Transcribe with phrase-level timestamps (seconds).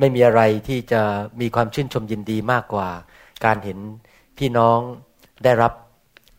[0.00, 1.02] ไม่มีอะไรที่จะ
[1.40, 2.88] มีความชื่นชมยินดีมากกว่า
[3.44, 3.78] การเห็น
[4.38, 4.78] พี่น้อง
[5.44, 5.72] ได้รับ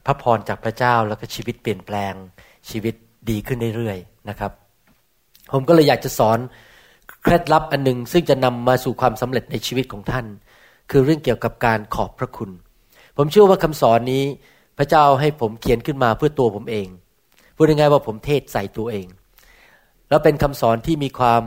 [0.05, 2.13] พระพรจากพระเจ้าแล้วก็ชีวิตเปลี่ยนแปลง
[2.69, 2.93] ชีวิต
[3.29, 4.51] ดีขึ้นเรื่อยๆนะครับ
[5.53, 6.39] ผมก็เลยอยากจะสอน
[7.23, 10.25] เคล็ดลับอันหนึ่งซึ่งจะนำมาสู่ความสำเร็จในชีวิตของท่าน
[10.91, 12.51] คือเรื่องเกี่ยวกับการขอบพระคุณ
[13.17, 14.23] ผมเชื่อว่าคำสอนนี้
[14.77, 16.87] พระเจ้าให้ผมเขียนขึ้นมาเพื่อตัวผมเอง
[17.55, 19.07] พูดง่ายๆว่าผมเทศใส่ตัวเอง
[20.09, 21.43] แล้วเป็นคำสอนที่มีความ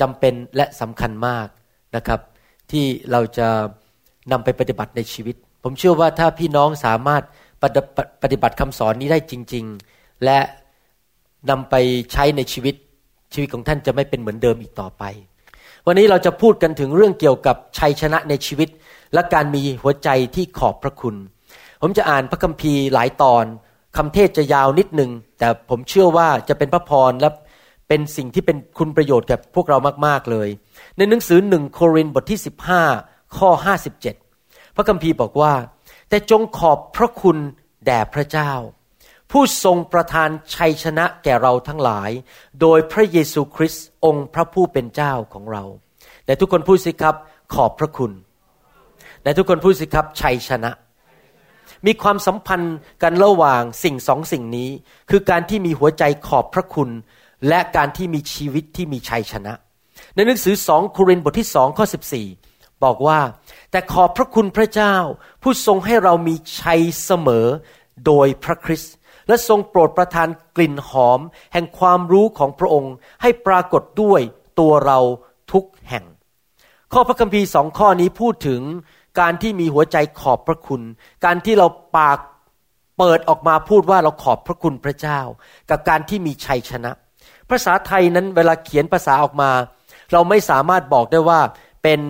[0.00, 1.48] จำเป็นและสำคัญมาก
[1.96, 2.20] นะครับ
[2.70, 3.48] ที่เราจะ
[4.32, 7.22] นำไปปฏิบัติในชีวิต ผมเชื่อว่าถ้าพี่น้องสามารถ
[7.62, 7.80] ปฏิ
[8.22, 10.38] ปฏิบัติคำสอนนี้ได้จริง ๆ และ
[11.50, 11.74] นำไป
[12.12, 12.74] ใช้ในชีวิต
[13.32, 15.04] ชีวิตของท่านจะไม่เป็นเหมือนเดิมอีกต่อไป
[15.86, 18.68] วันนี้เราจะพูดกันถึงเรื่องเกี่ยวกับชัยชนะในชีวิต
[19.14, 21.16] และการมีหัวใจที่ขอบพระคุณ
[21.82, 23.44] ผมจะอ่านพระคัมภีร์หลายตอน
[23.96, 27.28] คำเทศจะยาวนิดหนึ่งแต่ผมเชื่อว่าจะเป็นพระพรและ
[27.88, 30.48] เป็นสิ่งที่เป็นคุณประโยชน์กับพวกเรามากๆเลย
[30.96, 32.40] ในหนังสือหนึ่งโครินธ์บทที่
[32.88, 33.50] 15 ข้อ
[34.14, 35.54] 57 พระคัมภีร์บอกว่า
[36.08, 37.38] แต่จงขอบพระคุณ
[37.86, 38.52] แด่พระเจ้า
[39.30, 42.10] ผู้ทรงประทานชัยชนะแก่เราทั้งหลาย
[42.60, 45.64] โดยพระเยซูคริสต์องค์พระผู้เป็นเจ้าของเรา
[46.24, 47.14] แต่ทุกคนพูดสิครับ
[47.54, 48.12] ขอบพระคุณ
[49.22, 50.70] แต่ทุกคนพูดสิครับ ชัยชนะ
[51.86, 54.70] มีความสัมพันธ์กันระหว่างสิ่งสองสิ่งนี้
[55.10, 56.90] คือการที่มีหัวใจขอบพระคุณ
[57.48, 59.52] และการที่มีชีวิตที่มีชัยชนะ
[60.14, 62.26] ในหนังสือสองโครินธ์บทที่สองข้อสิบสี่
[62.84, 63.20] บอกว่า
[63.70, 64.94] แต่ขอบพระคุณพระเจ้า
[65.42, 67.46] ผู้ทรงให้เรามีชัยเสมอ
[68.06, 68.94] โดยพระคริสต์
[69.28, 71.20] และทรงโปรดประทานกลิ่นหอม
[71.52, 74.20] แห่งความรู้ของพระองค์ ให้ปรากฏด้วย
[74.58, 74.98] ตัวเรา
[75.52, 76.04] ทุกแห่ง
[76.92, 78.60] ข้อพระคัมภีร์สองข้อนี้พูดถึง
[79.20, 80.82] การที่มีหัวใจขอบพระคุณ
[81.24, 81.66] การที่เรา
[81.96, 82.18] ปาก
[82.98, 85.20] เปิดออกมาพูดว่าเราขอบพระคุณพระเจ้า
[85.70, 86.92] กับการที่มีชัยชนะ
[87.50, 89.50] ภาษาไทยนั้นเวลาเขียนภาษาออกมา
[90.12, 91.40] เราไม่สามารถบอกได้ว่า
[91.82, 92.00] เป็น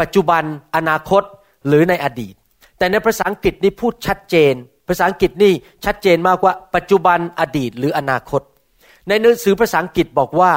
[0.00, 0.42] ปัจจุบัน
[0.76, 1.22] อนาคต
[1.66, 2.34] หรือในอดีต
[2.78, 4.54] แต่ในภาษาอังกฤษนี่พูดชัดเจน
[4.88, 5.52] ภาษาอังกฤษนี่
[5.84, 8.42] ชัดเจนมากว่าปัจจุบันอดีตหรืออนาคต
[9.08, 10.52] ในหนังสือภาษาอังกฤษบอกว่า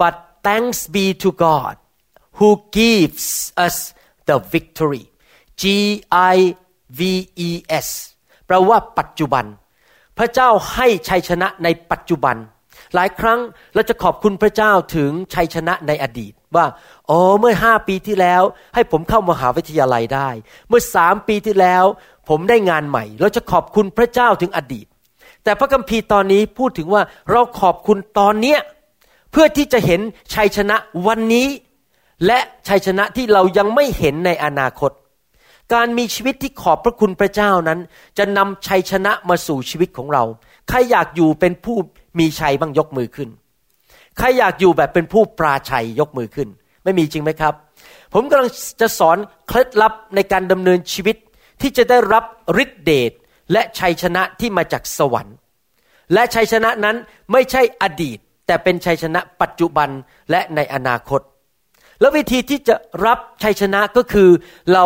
[0.00, 0.14] but
[0.46, 1.74] thanks be to God
[2.38, 3.26] who gives
[3.66, 3.76] us
[4.28, 5.04] the victory
[5.60, 5.62] G
[6.34, 6.36] I
[6.98, 7.00] V
[7.48, 7.50] E
[7.86, 7.88] S
[8.46, 9.44] แปลว่าปัจจุบัน
[10.18, 12.36] พระเจ้าให้ชัยชนะในปัจจุบัน
[12.94, 13.40] หลายครั้ง
[13.74, 16.66] เราจะขอบคุณพระเจ้าถึงชัยชนะในอดีตว่า
[17.10, 18.42] อ๋อเมื่อห้าปีที่แล้ว
[18.74, 20.28] ให้ผมเข้ามหาวิทยาลัยได้
[20.68, 21.84] เมื่อสามปีที่แล้ว
[22.28, 24.86] ผมได้งานใหม่ เราจะขอบคุณพระเจ้าถึงอดีต
[25.44, 28.60] แต่พระคัมภีร์ตอนนี้พูดถึงว่าเราขอบคุณตอนเนี้ย
[29.30, 30.00] เพื่อที่จะเห็น
[30.34, 30.76] ชัยชนะ
[31.06, 31.48] วันนี้
[32.26, 32.38] และ
[32.68, 34.90] ชัยชนะที่เรายังไม่เห็นในอนาคต
[35.74, 37.80] การมีชีวิตที่ขอบพระคุณพระเจ้านั้น
[38.18, 40.24] จะนำชัยชนะมาสู่ชีวิตของเรา
[40.68, 41.76] ใครอยากอยู่เป็นผู้
[42.18, 43.28] มีชัยบ้างยกมือขึ้น
[44.16, 46.48] ใครอยากอยู่แบบเป็นผู้ปราชัยยกมือขึ้น
[46.84, 47.54] ไม่มีจริงไหมครับ
[48.14, 48.50] ผมกำลัง
[48.80, 49.18] จะสอน
[49.48, 51.16] เคล็ดลับในการดำเนินชีวิต
[51.60, 52.24] ที่จะได้รับ
[52.62, 53.12] ฤทธิเดช
[53.52, 55.36] และชัยชนะที่มาจากสวรรค์
[56.12, 56.96] และชัยชนะนั้น
[57.32, 59.88] ไม่ใช่อดีต แต่เป็นชัยชนะปัจจุบัน
[60.30, 61.20] และในอนาคต
[62.00, 62.74] แล้ววิธีที่จะ
[63.06, 64.30] รับชัยชนะก็คือ
[64.72, 64.84] เรา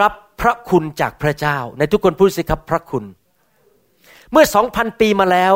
[0.00, 3.04] รับพระคุณจากพระเจ้า ในทุกคนพูดสิครับพระคุณ
[4.32, 5.54] เมื่อสองพันปีมาแล้ว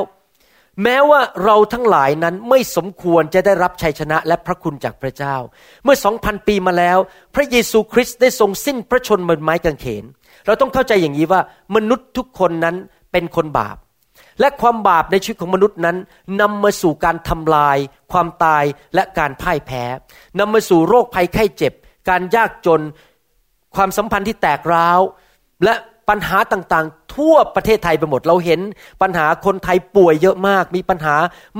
[0.83, 5.37] แม้ว่าเราทั้งหลายนั้นไม่สมควรจะได้รับชัยชนะและพระคุณจากพระเจ้า
[5.85, 6.99] เมื่อสองพันปีมาแล้ว
[7.35, 10.05] พระเยซูคริสต์ได้ทรงสิ้นพระชนม์บนไม้กางเขน
[10.47, 11.41] เราต้องเข้าใจอย่างนี้ว่า
[11.77, 12.77] มนุษย์ทุกคนนั้น
[13.13, 13.77] เป็นคนบาป
[14.43, 15.97] และความบาปในชีวิตของมนุษย์นั้น
[16.41, 17.79] นำมาสู่การทำลาย
[18.13, 18.65] ความตาย
[18.95, 19.85] และการพ่ายแพ้
[20.39, 21.73] นำมาสู่โรคภัยไข้เจ็บ
[22.09, 22.83] การยากจน
[23.77, 25.01] ความสัมพันธ์ที่แตกร้าว
[25.65, 25.75] และ
[26.09, 28.61] ปัญหาต่างๆ ทั่วประเทศไทยไปหมดเราเห็น
[29.03, 31.17] ปัญหาคนไทยป่วยเยอะมาก มีปัญหา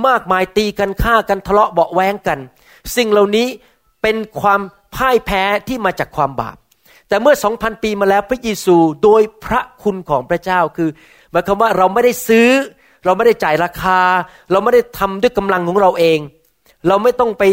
[0.07, 2.39] มากมายตีกันฆ่ากันทะเลาะเบาแวงกัน
[2.95, 3.47] สิ่งเหล่านี้
[4.01, 4.61] เป็นความ
[4.95, 6.57] พ่ายแพ้ที่มาจากความบาป
[7.13, 10.89] แต่เมื่อสองพันปีมาแล้วพระเยซูโดยพระคุณของพระเจ้าคือ
[11.31, 12.49] หมายความว่าเราไม่ได้ซื้อ
[13.05, 13.99] เราไม่ได้จ่ายราคา
[14.51, 16.19] เราไม่ได้ทำด้วยกำลังของเราเอง
[16.87, 17.43] เราไม่ต้องไป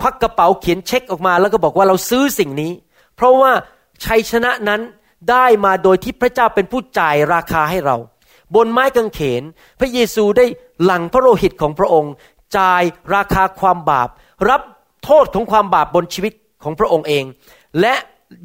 [0.00, 2.72] ควักกระเป๋าเขียนเช็คออกมา แล้วก็บอกว่าเราซื้อสิ่งนี้
[3.16, 3.52] เพราะว่า
[4.04, 4.80] ชัยชนะนั้น
[5.30, 7.96] ได้มาโดยที่พระเจ้าเป็นผู้จ่ายราคาให้เรา
[8.54, 9.42] บนไม้กางเขน
[9.80, 10.46] พระเยซูได้
[10.84, 12.12] หลั่งพระโลหิตของพระองค์
[12.58, 12.82] จ่าย
[13.14, 14.08] ราคาความบาป
[14.48, 14.62] รับ
[15.04, 16.32] โทษของความบาปบนชีวิต
[16.62, 17.24] ของพระองค์เอง
[17.82, 17.94] และ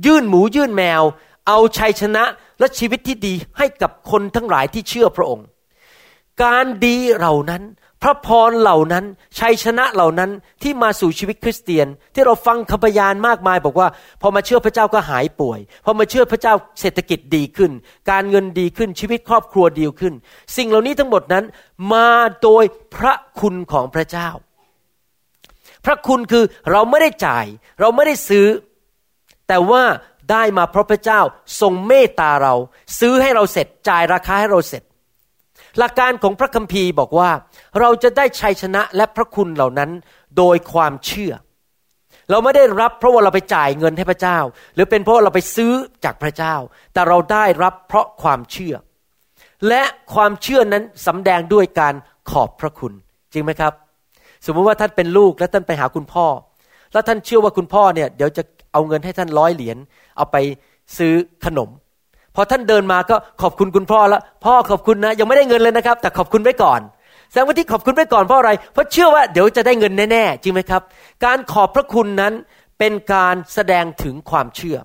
[0.05, 1.03] ยื่นหมูยื่นแมว
[1.47, 2.23] เอาชัยชนะ
[2.59, 5.45] และชีวิตที่ดีให้กับคนทั้งหลายที่เชื่อพระองค์
[6.43, 7.63] การดีเหล่านั้น
[8.01, 9.05] พระพรเหล่านั้น
[9.39, 10.31] ชัยชนะเหล่านั้น
[10.63, 13.87] ที่มาสู่ชีวิตคริสเตียน ที่เราฟังคำพยานมากมาย บอกว่า
[14.21, 17.71] พอมาเชื่อพระเจ้าก็หายป่วย พอมาเชื่อพระเจ้าเศรษฐกิจดีขึ้น
[18.11, 20.13] การเงินดีขึ้นชีวิตครอบครัวดีขึ้น
[20.57, 21.45] สิ่งเหล่านี้ทั้งหมดนั้น
[21.93, 22.09] มา
[22.43, 22.63] โดย
[22.95, 24.29] พระคุณของพระเจ้า
[25.85, 27.45] พระคุณคือเราไม่ได้จ่าย
[27.79, 28.45] เราไม่ได้ซื้อ
[29.47, 29.83] แต่ว่า
[30.31, 31.21] ได้มาเพราะพระเจ้า
[31.61, 32.53] ทรงเมตตาเรา
[32.99, 34.83] ซื้อให้เราเสร็จจ่ายราคาให้เราเสร็จ
[35.77, 37.29] หลักการของพระคัมภีร์บอกว่า
[37.79, 39.91] เราจะได้ชัยชนะและพระคุณเหล่านั้น
[40.37, 41.33] โดยความเชื่อ
[42.29, 44.37] เราไม่ได้รับเพราะว่าเราไปจ่ายเงินให้พระเจ้า
[44.75, 45.73] หรือเป็นเพราะเราไปซื้อ
[46.05, 46.55] จากพระเจ้า
[46.93, 48.75] แต่เราได้รับเพราะความเชื่อ
[49.67, 49.83] และ
[50.13, 51.93] ความเชื่อนั้นสำแดงด้วยการ
[52.31, 52.93] ขอบพระคุณ
[53.33, 53.73] จริงไหมครับ
[54.45, 56.27] สมมติว่าท่านเป็นลูกและท่านไปหาคุณพ่อ
[56.95, 58.43] แล้วท่านเชื่อว่าคุณพ่อเนี่ยเดี๋ยวจะ
[58.73, 59.77] เอาเงินให้ท่านร้อยเหรียญ
[60.17, 60.37] เอาไป
[60.97, 61.13] ซื้อ
[61.45, 61.69] ขนม
[62.35, 66.81] พอท่านเดินมาก็ขอบคุณคุณพ่อแล้วพ่อขอบคุณนะยังไม่ได้เงินเลยนะครับ แต่ขอบคุณไว้ก่อน
[67.29, 70.81] แสดงว่าที่ขอบคุณไว้ก่อนเพราะอะไร เพราะเชื่อว่าเดี๋ยวจะได้เงินแน่ๆจริงไหมครับ
[71.25, 72.33] การขอบพระคุณนั้น
[72.79, 74.77] เป็นการแสดงถึงความเชื่อ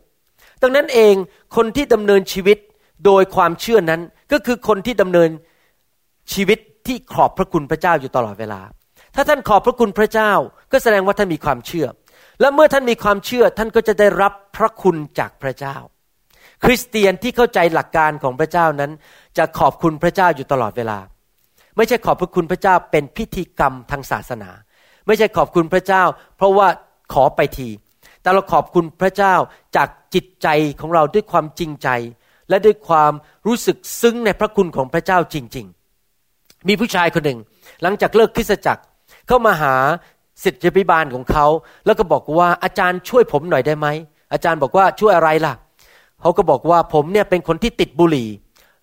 [0.63, 1.15] ดังนั้นเอง
[1.57, 2.59] คนที่ดำเนินชีวิต
[3.07, 4.01] โดยความเชื่อนั้น
[4.33, 5.31] ก็คือคนที่ดำเนิน
[6.33, 8.61] ชีวิตที่ขอบพระคุณพระเจ้าอยู่ตลอดเวลา
[9.15, 10.33] ถ้าท่านขอบพระคุณพระเจ้า
[10.73, 11.87] ก็แสดงว่าท่านมีความเชื่อ
[12.41, 15.77] และเมื่อท่านมีความเชื่อท่านก็จะได้รับพระคุณจากพระเจ้า
[16.65, 18.91] คริสเตียนที่เข้าใจหลักการของพระเจ้านั้น
[19.39, 20.99] จะขอบคุณพระเจ้าอยู่ตลอดเวลา
[21.77, 24.51] ไม่ใช่ขอบพระคุณพระเจ้าเป็นพิธีกรรมทางศาสนา
[25.07, 26.03] ไม่ใช่ขอบคุณพระเจ้า
[26.37, 26.69] เพราะว่า
[27.13, 27.69] ขอไปที
[28.23, 29.35] แต่เราขอบคุณพระเจ้า
[29.77, 30.49] จากจิตใจ
[30.81, 31.89] ของเราด้วยความจริงใจ
[32.49, 33.13] และด้วยความ
[33.47, 35.67] รู้สึกซึ้งในพระคุณของพระเจ้าจริง
[36.17, 37.39] ๆ มีผู้ชายคนหนึ่ง
[37.83, 38.83] หลังจากเลิกคริสตจักร
[39.31, 39.75] เข้ามาหา
[40.45, 41.47] สิทธิพิบาลของเขา
[41.87, 43.87] แล้วก็บอกว่าอาจารย์ช่วยผมหน่อยได้ไหม
[44.33, 45.55] อาจารย์บอกว่าช่วยอะไรล่ะ
[46.21, 48.29] เขาก็บอกว่าผมเนี่ยเป็นคนที่ติดบุหรี่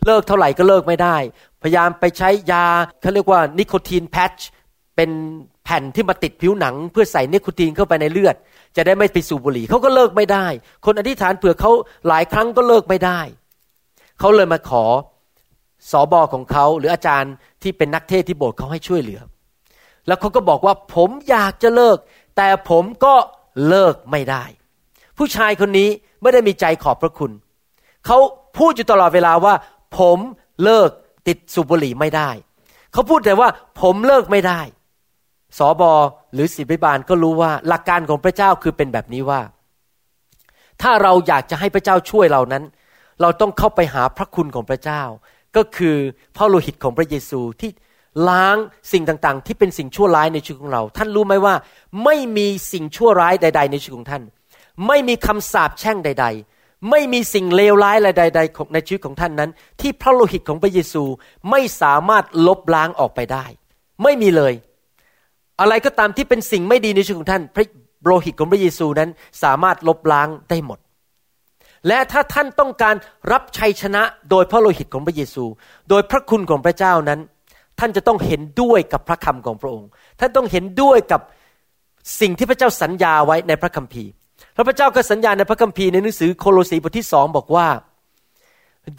[0.05, 1.17] เลิกเท่าไหร่ก็เลิกไม่ได้
[1.61, 2.65] พยายามไปใช้ยา
[3.01, 4.33] เขาเรียกว่านิโคตินแพช
[4.95, 5.09] เป็น
[5.63, 8.35] แผ่นที่มาติดผิวหนัง เพื่อใส่นิโคตินเข้าไปในเลือด
[8.75, 10.45] จะได้ไม่ไปสูบบุหรี่เขาก็เลิกไม่ได้
[10.85, 11.71] คนอธิษฐานเผื่อเขา
[12.07, 13.19] หลายครั้งก็เลิกไม่ได้
[14.19, 14.85] เขาเลยมาขอ
[15.91, 19.21] สอบอของเขาหรืออาจารย์ที่เป็นนักเทศที่โบสถ์เขาให้ช่วยเหลือ
[20.07, 21.97] แล้วเขาก็บอกว่าผมอยากจะเลิก
[22.37, 23.13] แต่ผมก็
[23.67, 24.43] เลิกไม่ได้
[25.17, 25.89] ผู้ชายคนนี้
[26.21, 27.31] ไม่ได้มีใจขอบพระคุณ
[28.05, 28.17] เขา
[28.57, 29.53] พูดอยู่ตลอดเวลาว่า
[29.99, 30.17] ผม
[30.63, 30.89] เลิก
[31.27, 32.29] ติดสูบบุหรี่ไม่ได้
[32.93, 33.49] เขาพูดแต่ว่า
[33.81, 34.61] ผมเลิกไม่ได้
[35.57, 35.91] สอบอ
[36.33, 39.41] หรือศิบิบาลก็รู้ว่าหลักการของพระเจ้าคือเป็นแบบนี้ว่า
[40.81, 42.63] ถ้าเราอยากจะให้พระเจ้าช่วยเรานั้น
[43.21, 45.01] เราต้องเข้าไปหาพระคุณของพระเจ้า
[45.55, 45.95] ก็คือ
[46.35, 47.71] พระโลหิตของพระเยซูที่
[48.29, 48.57] ล้าง
[48.91, 51.55] สิ่งต่างๆ ที่เป็นสิ่งชั่วร้ายในชีวิตของเรา ท่านรู้ไหมว่า
[52.03, 54.23] ไม่มีสิ่งชั่วร้ายใด ๆ ในชีวิตของท่าน
[54.87, 56.25] ไม่มีคำสาปแช่งใด
[56.57, 59.49] ๆ ไม่มีสิ่งเลวร้ายอะไรใดๆในชีวิตของท่านนั้น
[59.81, 61.03] ที่พระโลหิตของพระเยซู
[61.51, 63.45] ไม่สามารถลบล้างออกไปได้
[64.03, 64.53] ไม่มีเลย
[65.61, 67.65] อะไรก็ตามที่เป็นสิ่งไม่ดีในชีวิตของท่าน พระ
[68.05, 69.09] โลหิตของพระเยซูนั้น
[69.43, 70.79] สามารถลบล้างได้หมด
[71.87, 72.95] และถ้าท่านต้องการ
[73.31, 75.43] รับชัยชนะโดยพระโลหิตของพระเยซู
[75.89, 77.19] โดยพระคุณของพระเจ้านั้น
[77.79, 81.21] ท่านจะต้องเห็นด้วยกับพระคำของพระองค์ ท่านต้องเห็นด้วยกับ
[82.21, 84.11] สิ่งที่พระเจ้าสัญญาไว้ในพระคัมภีร์
[84.53, 87.67] แล้วพระเจ้าก็สัญญาในพระคัมภีร์ในหนังสือโคโลสีบทที่สองบอกว่า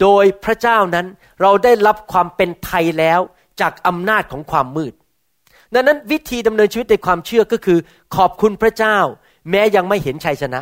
[0.01, 1.05] โดยพระเจ้านั้น
[1.41, 3.19] เราได้รับความเป็นไทยแล้ว
[3.61, 4.93] จากอำนาจของความมืด
[5.73, 7.77] ดังนั้นวิธีดำเนินชีวิตในความเชื่อก็คือ
[8.15, 8.97] ขอบคุณพระเจ้า
[9.49, 10.61] แม้ยังไม่เห็นชัยชนะ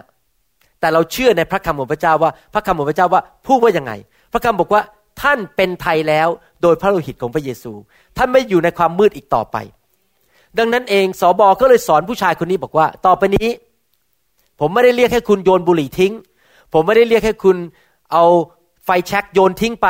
[0.80, 3.92] แต่เราเชื่อในพระคำของพระเจ้าว่า พระคำของพระเจ้าว่าพูดว่ายังไง
[4.34, 4.82] พระคำบอกว่า
[5.22, 6.28] ท่านเป็นไทยแล้ว
[6.62, 7.72] โดยพระโลหิตของพระเยซู
[8.18, 9.58] ท่านไม่อยู่ในความมืดอีกต่อไป
[10.58, 13.50] ดังนั้นเองสอบอก็เลยสอนผู้ชายคนนี้บอกว่า ต่อไปนี้
[14.60, 16.14] ผมไม่ได้เรียกให้คุณโยนบุหรี่ทิ้ง
[16.74, 17.58] ผมไม่ได้เรียกให้คุณ
[18.12, 18.26] เอา
[18.86, 19.88] ไฟแช็กโยนทิ้งไป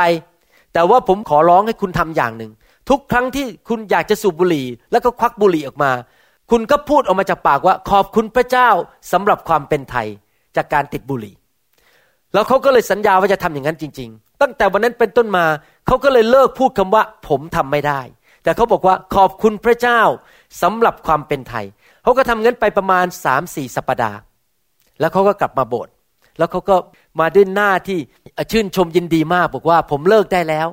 [0.72, 2.52] แต่ว่าผมขอร้องให้คุณทำอย่างหนึ่ง
[2.88, 5.90] ทุกครั้งที่คุณอยากจะสูบบุหรี่ แล้วก็ควักบุหรี่ออกมา
[6.50, 8.68] คุณก็พูดออกมาจากปากว่าขอบคุณพระเจ้า
[9.12, 10.08] สำหรับความเป็นไทย
[10.56, 11.34] จากการติดบุหรี่
[12.32, 14.10] แล้วเขาก็เลยสัญญาว่าจะทำอย่างนั้นจริง
[14.42, 15.44] ตั้งแต่วันนั้นเป็นต้นมา
[15.86, 18.00] เขาก็เลยเลิกพูดคำว่า ผมทำไม่ได้
[18.42, 20.00] แต่เขาบอกว่าขอบคุณพระเจ้า
[20.62, 21.66] สำหรับความเป็นไทย
[22.02, 24.18] เขาก็ทำงั้นไปประมาณสามสี่สัปดาห์
[25.00, 25.92] แล้วเขาก็กลับมาโบสถ์
[26.38, 26.76] แล้วเขาก็
[27.20, 27.98] มาด้วยหน้าที่
[28.50, 30.68] ชื่นชมยินดีมากบอกว่าผมเลิกได้แล้ว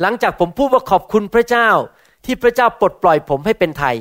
[0.00, 1.68] หลังจากผมพูดว่าขอบคุณพระเจ้า
[2.24, 3.96] ที่พระเจ้าปลดปล่อยผมให้เป็นไทย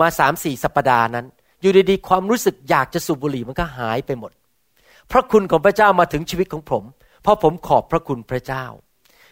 [0.00, 1.26] มาสามสี่สัปดาห์นั้น
[1.60, 4.32] อยู่ดีๆความรู้สึกอยากจะสูบบุหรี่มันก็หายไปหมด
[5.10, 6.82] พระคุณของพระเจ้ามาถึงชีวิตของผม
[7.28, 8.64] ราะผมขอบพระคุณพระเจ้า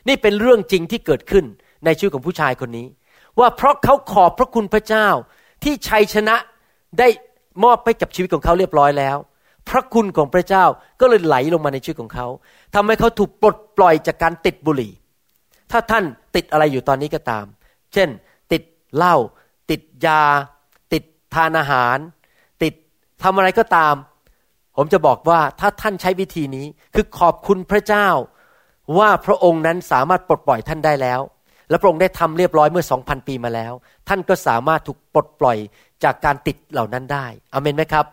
[0.09, 1.45] นี่เป็นเรื่องจริงที่เกิดขึ้น
[1.85, 2.87] ในชีวิตของผู้ชายคนนี้
[3.39, 5.09] ว่าเพราะเขาขอบพระคุณพระเจ้า
[5.65, 6.37] ที่ชัยชนะ
[6.99, 7.09] ได้
[7.65, 9.17] มอบให้กับชีวิตของเขาเรียบร้อยแล้ว
[9.69, 10.65] พระคุณของพระเจ้า
[11.01, 12.27] ก็เลยไหลลงมาในชีวิตของเขา
[12.75, 14.93] ทำให้เขาถูกปลดปล่อยจากการติดบุหรี่
[15.71, 16.05] ถ้าท่าน
[16.37, 17.45] ติดอะไรอยู่ตอนนี้ก็ตาม
[17.93, 18.09] เช่น
[18.53, 18.63] ติด
[18.97, 19.17] เหล้า
[19.71, 20.23] ติดยา
[20.93, 21.97] ติดทานอาหาร
[22.63, 22.75] ติด
[23.23, 23.95] ทำอะไรก็ตาม
[24.77, 28.09] ผมจะบอกว่าถ้าท่านใช้วิธีนี้คือขอบคุณพระเจ้า
[28.99, 31.21] ว่าพระองค์นั้นสามารถปลดปล่อยท่านได้แล้ว
[31.71, 33.73] และพระองค์ได้ทำเรียบร้อยเมื่อสองพันปีมาแล้ว
[34.09, 35.59] ท่านก็สามารถถูกปลดปล่อย
[36.05, 38.05] จากการติดเหล่านั้นได้อเมนไหมครับ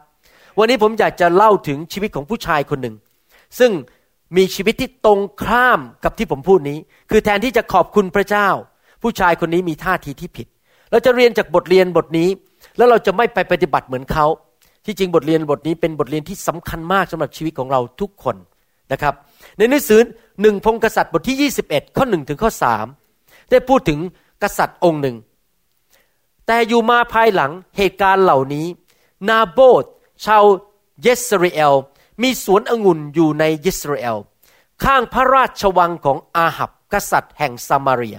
[0.60, 2.96] วันนี้ผมอยากจะเล่าถึงชีวิตของผู้ชายคนหนึ่ง
[3.60, 3.72] ซึ่ง
[4.38, 6.78] มีชีวิตที่ตรงข้ามกับที่ผมพูดนี้
[7.10, 8.48] คือแทนที่จะขอบคุณพระเจ้า
[9.04, 10.48] ผู้ชายคนนี้มีท่าทีที่ผิด
[10.92, 12.30] เราจะเรียนจากบทเรียนบทนี้
[12.78, 14.26] แล้วเราจะไม่ไปปฏิบัติเหมือนเขา
[14.86, 18.36] ที่จริงบทเรียนบทนี้เป็นบทเรียนที่สำคัญมากสำหรับชีวิตของเราทุกคน
[18.92, 19.14] นะครับ
[19.58, 20.00] ในหนังสือ
[20.42, 22.86] หนึ่งพงกษัตริย์บทที่ 21 ข้อหนึ่งถึงข้อสาม
[23.50, 24.00] ได้พูดถึง
[24.44, 25.18] กษัตริย์องค์หนึ่ง
[26.48, 28.66] แต่อยู่มาภายหลังเหตุการณ์เหล่านี้
[29.30, 29.84] นาโบต
[30.26, 30.44] ชาว
[31.04, 31.74] เยสราเอล
[32.22, 34.18] มีสวนองุ่นอยู่ในเยิสราเอล
[34.84, 38.18] ข้างพระราชวังของอาหับกษัตริย์แห่งซามารีย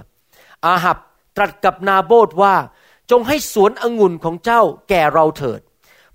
[0.65, 0.97] อาหับ
[1.35, 2.55] ตรัสกับนาโบตว่า
[3.11, 5.61] จงให้สวนองุ่นของเจ้าแก่เราเถิด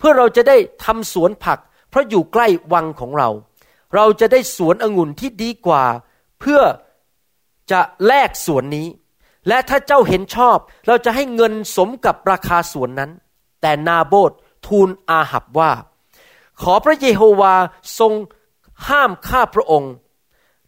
[0.00, 1.58] เพื่อเราจะได้ทำสวนผัก
[1.90, 3.28] เพราะอยู่ใกล้วังของเรา
[3.94, 5.84] เราจะได้สวนองุ่นที่ดีกว่า
[6.40, 6.60] เพื่อ
[7.70, 8.88] จะแลกสวนนี้
[9.48, 13.10] และถ้าเจ้าเห็นชอบ เราจะให้เงินสมกับราคาสวนนั้น
[13.60, 14.32] แต่นาโบต
[14.66, 15.72] ทูลอาหับว่า
[16.62, 17.54] ขอพระเยโฮวา
[17.98, 18.12] ทรง
[18.88, 19.92] ห้ามข้าพระองค์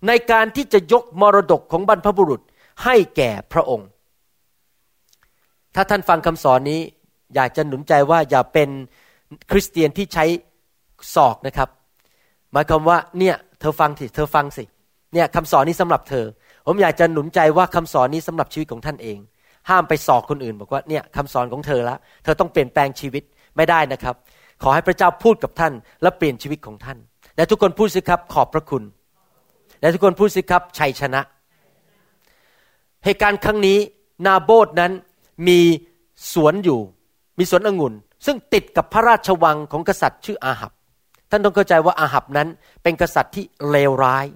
[0.07, 2.41] ในการที่จะยกมรดกของบรรพบุรุษ
[2.85, 3.89] ให้แก่พระองค์
[5.75, 6.81] ถ้าท่านฟังคำสอนนี้
[7.35, 8.69] อยากจะหนุนใจว่าอย่าเป็น
[9.51, 10.25] คริสเตียนที่ใช้
[11.15, 11.69] ศอกนะครับ
[12.53, 14.65] หมายความว่าเนี่ยเธอฟังสิเธอฟังสิ
[15.15, 16.25] เนี่ยคำสอนนี้สำหรับเธอ
[16.67, 19.19] ผมอยากจะหนุนใจว่าคำสอนนี้สำหรับชีวิตของท่านเอง
[19.71, 23.23] ห้ามไปสอกคนอื่น บอกว่าเนี่ยคำสอนของเธอละเธอต้องเปลี่ยนแปลงชีวิต
[23.57, 24.15] ไม่ได้นะครับ
[24.63, 25.73] ขอให้พระเจ้าพูดกับท่าน
[26.03, 26.99] และเปลี่ยนชีวิตของท่าน
[27.37, 28.83] และทุกคนพูดสิครับขอบพระคุณ
[29.81, 31.21] และทุกคนพูดสิครับชัยชนะ
[33.05, 33.79] เหตุการณ์ครั้งนี้
[34.27, 34.93] นาโบตนั้น
[35.49, 35.61] มี
[36.33, 36.81] สวนอยู่
[37.39, 37.95] มีสวนองุ่น
[38.27, 40.73] ซึ่งติดกับพระราชวังของกษัตริย์ชื่ออาหับ
[41.31, 42.49] ท่านต้องเข้าใจว่าอาหับนั้น
[42.83, 44.27] เป็นกษัตริย์ที่เลวร้าย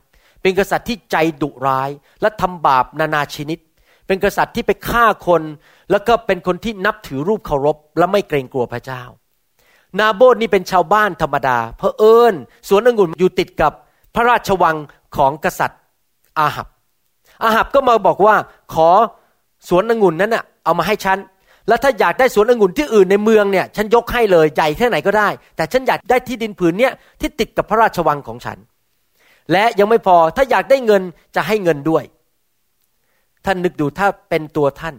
[0.42, 1.90] เป็นกษัตริย์ที่ใจดุร้าย
[2.20, 3.58] และทำบาปนานาชนิด
[4.06, 5.42] เป็นกษัตริย์ที่ไปฆ่าคน
[5.90, 9.02] แล้วก็เป็นคนที่นับถือรูปเคารพ และไม่เกรงกลัวพระเจ้า
[9.98, 12.34] นาโบตนี่เป็นชาวบ้านธรรมดา เพอเอิญ
[12.68, 13.72] สวนองุ่นอยู่ติดกับ
[14.14, 14.76] พระราชวัง
[15.16, 15.80] ของกษัตริย์
[16.38, 16.68] อาหับ
[17.44, 18.36] อาหับก็มาบอกว่า
[18.74, 18.88] ขอ
[19.68, 21.18] สวนองุ่นนั้นน่ะเอามาให้ฉัน
[21.68, 28.58] แล้วถ้าอยากได้สวนองุ่นที่อื่นในเมืองเนี่ยฉันยกให้เลยใหญ่แค่ไหนก็ได้ แต่ฉันอยากได้ที่ดินผืนเนี้ยที่ติดกับพระราชวังของฉัน
[29.52, 31.02] และยังไม่พอถ้าอยากได้เงิน
[31.36, 32.04] จะให้เงินด้วย
[33.44, 34.94] ท่านนึกดูถ้าเป็นตัวท่าน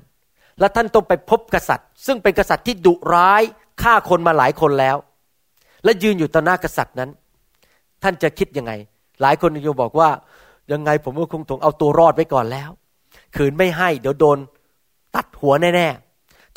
[0.59, 3.43] และท่านต้องไปพบกษัตริย์ ซึ่งเป็นกษัตริย์ที่ดุร้าย
[3.81, 4.97] ฆ่าคนมาหลายคนแล้ว
[5.83, 7.09] และยืนอยู่ต่อหน้ากษัตริย์นั้น
[8.03, 8.71] ท่านจะคิดยังไง
[9.21, 10.09] หลายคนจะบอกว่า
[10.71, 12.69] ยังไงผมก็คงต้องเอาตัวรอดไว้ก่อนแล้ว
[13.35, 14.37] ขืนไม่ให้ เดี๋ยวโดน
[15.15, 16.06] ตัดหัวแน่ๆ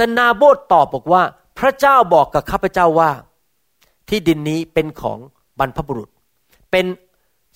[0.00, 1.22] แต่นาโบตตอบบอกว่า
[1.58, 3.10] พระเจ้าบอกกับข้าพเจ้าว่า
[4.08, 5.18] ที่ดินนี้เป็นของ
[5.58, 6.10] บรรพบุรุษ
[6.70, 6.86] เป็น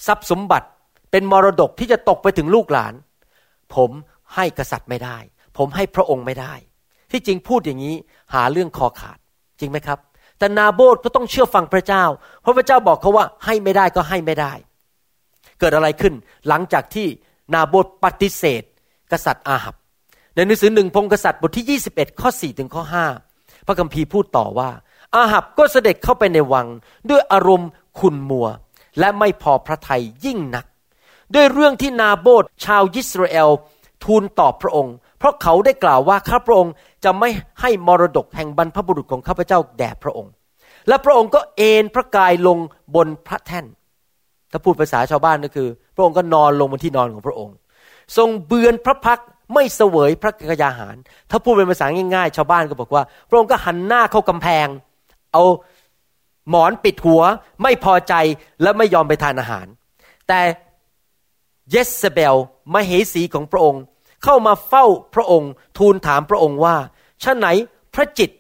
[0.06, 0.68] ทรัพย์สมบัติ
[1.10, 2.94] เป็นมรดกที่จะตกไปถึงลูกหลาน
[3.74, 3.90] ผม
[4.34, 5.16] ให้กษัตริย์ไม่ได้
[5.56, 6.54] ผมให้พระองค์ไม่ได้
[7.10, 7.96] ที่จริงพูดอย่างนี้
[8.34, 9.18] หาเรื่องคอขาด
[9.60, 9.98] จริงไหมครับ
[10.38, 12.04] แต่นาโบตก็ต้องเชื่อฟังพระเจ้า
[12.40, 14.52] เพราะพระเจ้าบอกเขาว่าให้ไม่ได้ก็ให้ไม่ได้
[15.58, 16.14] เกิดอะไรขึ้น
[16.48, 17.06] หลังจากที่
[17.54, 18.62] นาโบตปฏิเสธ
[19.12, 19.74] กษัตริย์อาหับ
[20.34, 22.82] ในหนังสือหนึ่งพงกษัตริย์บทที่ 21 ข้อ 4 ถึงข้อ
[23.24, 24.70] 5 พระคัมภีร์พูดต่อว่า
[25.14, 26.66] อาหับก็เสด็จเข้าไปในวัง
[27.10, 28.46] ด้วยอารมณ์ขุนมัว
[28.98, 30.64] และไม่พอพระทัยยิ่งนัก
[31.34, 33.50] ด้วยเรื่องที่นาโบตชาวยิสราเอล
[34.04, 36.72] ทูลตอบพระองค์ เพราะเขาได้กล่าวว่าข้าพระองค์
[37.04, 37.28] จะไม่
[37.60, 40.32] ให้มรดกแห่งบรรพบุรุษของข้าพเจ้าแด่พระองค์
[40.88, 42.58] และพระองค์ก็เอนพระกายลง
[42.94, 43.66] บนพระแท่น
[44.52, 47.54] ถ้าพูดภาษาชาวบ้านก็คือ พระองค์ก็นอนลงบนที่นอนของพระองค์
[48.16, 49.20] ทรงเบือนพระพัก
[49.52, 50.96] ไม่เสวยพระกยาหาร
[51.30, 54.66] ถ้าพูดเป็นภาษาง่ายๆ ชาวบ้านก็บอกว่า พระองค์ก็หันหน้าเข้ากำแพง
[55.32, 55.44] เอา
[56.50, 57.22] หมอนปิดหัว
[57.62, 58.14] ไม่พอใจ
[58.62, 59.66] และไม่ยอมไปทานอาหาร
[60.28, 60.40] แต่
[61.70, 62.36] เยสเบล
[62.74, 63.82] มเหสีของพระองค์
[64.24, 64.84] เข้ามาเฝ้า
[65.14, 66.76] พระองค์ ทูลถามพระองค์ว่า
[67.22, 67.46] ชะไหน
[67.94, 68.30] พระจิต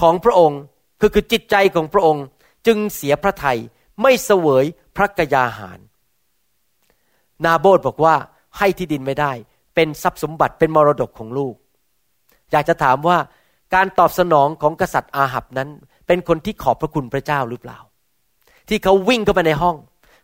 [0.00, 0.60] ของพระองค์
[1.00, 2.24] คือคือจิตใจของพระองค์
[2.66, 3.58] จึงเสียพระทัย
[4.02, 4.64] ไม่เสวย
[4.96, 5.78] พระกยาหาร
[7.44, 8.14] นาโบตบอกว่า
[8.58, 9.32] ให้ที่ดินไม่ได้
[9.74, 11.54] เป็นทรัพย์สมบัติเป็นมรดกของลูก
[12.52, 13.18] อยากจะถามว่า
[13.74, 15.68] การตอบสนองของกษัตริย์อาหับนั้น
[16.06, 17.78] เป็นคนที่ขอบพระคุณพระเจ้าหรือเปล่า
[18.68, 19.76] ที่เขาวิ่งเข้าไปในห้อง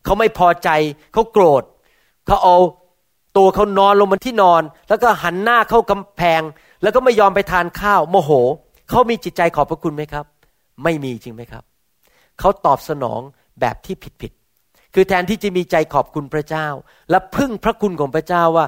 [0.05, 0.69] เขาไม่พอใจ
[1.12, 1.62] เขาโกรธ
[2.26, 2.57] เขาเอา
[3.37, 6.43] ตัวเขานอนลงบนที่นอน แล้วก็หันหน้าเข้ากำแพง
[6.83, 8.31] แล้วก็ไม่ยอมไปทานข้าวโมโห
[8.88, 10.25] เขามีจิตใจขอบพระคุณไหมครับ
[10.85, 11.64] ไม่มีจริงไหมครับ
[12.38, 13.21] เขาตอบสนอง
[13.61, 14.33] แบบที่ผิดผิด
[14.95, 16.67] คือแทนที่จะมีใจขอบคุณพระเจ้า
[17.11, 18.67] และพึ่งพระคุณของพระเจ้าว่า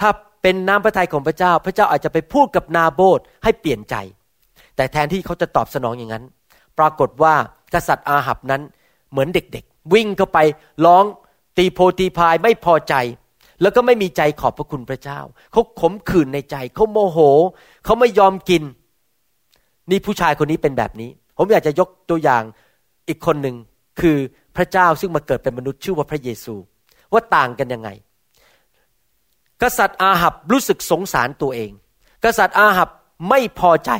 [0.00, 0.10] ถ้า
[0.42, 3.94] เป็นน้ำพระทัยของพระเจ้า พระเจ้าอาจจะไปพูดกับนาโบดให้เปลี่ยนใจ
[4.76, 6.24] แต่แทนที่เขาจะตอบสนองอย่างนั้น
[6.78, 7.34] ปรากฏว่า
[7.74, 8.62] กษัตริย์อาหับนั้น
[9.10, 10.38] เหมือนเด็กๆ วิ่งเข้าไป
[10.84, 11.04] ร้อง
[11.56, 12.94] ตีโพตีพายไม่พอใจ
[13.62, 15.20] แล้วก็ไม่มีใจขอบพระคุณพระเจ้า
[15.52, 17.18] เขาขมขื่นในใจ เขาโมโห
[17.84, 18.62] เขาไม่ยอมกิน
[19.90, 22.42] นี่ผู้ชายคนนี้เป็นแบบนี้ ผมอยากจะยกตัวอย่าง
[23.08, 23.56] อีกคนหนึ่ง
[24.00, 24.16] คือ
[24.56, 26.54] พระเจ้าซึ่งมาเกิดเป็นมนุษย์ชื่อว่าพระเยซู
[27.12, 27.88] ว่าต่างกันยังไง
[29.62, 31.70] กษัตริย์อาหับรู้สึกสงสารตัวเอง
[32.24, 32.88] กษัตริย์อาหับ
[33.28, 33.90] ไม่พอใจ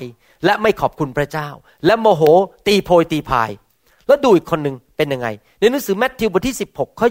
[0.44, 1.48] และไม่ขอบคุณพระเจ้า
[1.86, 2.22] และโมโห
[2.66, 3.50] ตีโพยตีพาย
[4.06, 7.08] แล้วดูอีกคนหนึ่งเป็นยังไง ในหนังสือแมทธิวบทที่ 16 ข้อ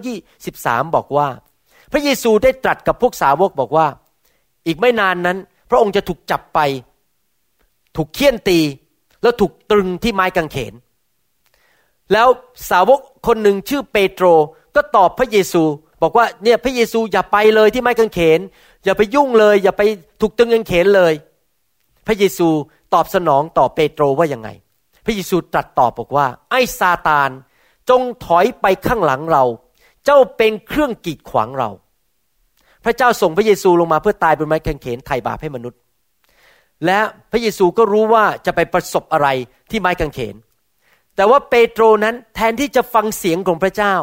[0.48, 1.27] 23 บอกว่า
[1.92, 3.88] พระเยซูได้ตรัสกับพวกสาวกบอกว่า
[4.68, 5.38] อีกไม่นานนั้น
[5.70, 6.60] พระองค์จะถูกจับไป
[7.96, 8.60] ถูกเคี่ยนตี
[9.22, 10.74] แล้วถูกตรึงที่ไม้กางเขน
[12.13, 12.27] แล้ว
[12.70, 14.25] สาวกคนหนึ่งชื่อเปโตร
[14.75, 15.63] ก็ตอบพระเยซู
[16.01, 18.39] บอกว่าเนี่ยพระเยซูอย่าไปเลยที่ไม้กางเขน
[18.86, 19.82] อย่าไปยุ่งเลย อย่าไป
[20.22, 21.13] ถูกตึงกางเขนเลย
[22.08, 22.48] พระเยซู
[22.94, 24.50] ตอบสนองต่อเปโตรว่ายังไง
[25.06, 27.30] พระเยซูตรัสตอบบอกว่า ไอ้ซาตาน
[27.89, 29.44] จงถอยไปข้างหลังเรา
[30.06, 31.70] เจ้าเป็นเครื่องกีดขวางเรา
[32.86, 35.80] พระเจ้าส่งพระเยซูลงมาเพื่อตายบนไม้กางเขนไถ่บาปให้มนุษย์
[36.86, 37.00] และ
[37.32, 39.27] พระเยซูก็รู้ว่าจะไปประสบอะไร
[39.70, 40.36] ที่ไม้กางเขน
[41.16, 43.96] แต่ว่าเปโตรนั้นแทนที่จะฟังเสียงของพระเจ้า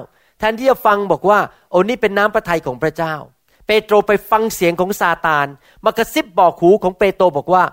[0.45, 1.39] ทนที่จะฟังบอกว่า
[1.71, 3.15] โอ้นี่เป็นน้ำพระทัยของพระเจ้า
[3.67, 5.47] เปโตรไปฟังเสียงของซาตาน
[5.85, 7.65] มากระซิบบอกหูของเปโตรบอกว่า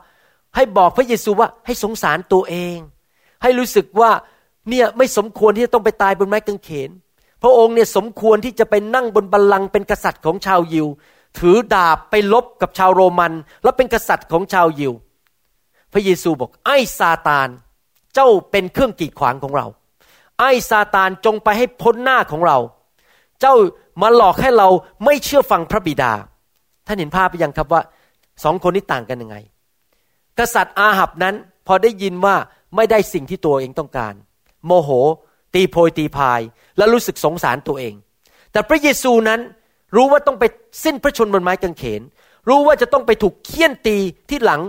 [0.55, 2.77] ให้บอกพระเยซูว่าให้สงสารตัวเอง
[3.41, 4.11] ให้รู้สึกว่า
[4.69, 6.89] เนี่ยไม่สมควรที่จะต้องไปตายบนไม้กางเขน
[7.41, 10.87] พระองค์เนี่ยสมควรที่จะไปนั่งบนบัลลังก์เป็นกษัตริย์ของชาวยิว
[11.39, 14.93] ถือดาบไปลบกับชาวโรมัน แล้วเป็นกษัตริย์ของชาวยิว
[15.93, 17.49] พระเยซูบอกไอ้ซาตาน
[18.13, 19.65] เจ้าเป็นเครื่องกีดขวางของเรา
[20.41, 22.57] ไอ้ซาตานจงไปให้พ้นหน้าของเรา
[23.41, 23.55] เจ้า
[24.01, 24.67] มาหลอกให้เรา
[25.05, 26.11] ไม่เชื่อฟังพระบิดา
[26.87, 27.81] ท่านเห็นภาพไปยังครับว่า
[28.43, 29.35] สองคนนี้ต่างกันยังไง
[30.39, 31.35] กษัตริย์อาหับนั้น
[31.67, 32.35] พอได้ยินว่า
[32.75, 34.13] ไม่ได้สิ่งที่ตัวเองต้องการ
[34.65, 34.89] โมโห
[35.53, 36.41] ตีโพยตีพาย
[36.77, 37.93] และรู้สึกสงสารตัวเอง
[38.51, 39.39] แต่พระเยซูนั้น
[39.95, 40.43] รู้ว่าต้องไป
[40.83, 42.01] สิ้นพระชนบนไม้กางเขน
[42.49, 43.97] รู้ว่าจะต้องไปถูกเคี่ยนตี
[44.29, 44.61] ที่หลัง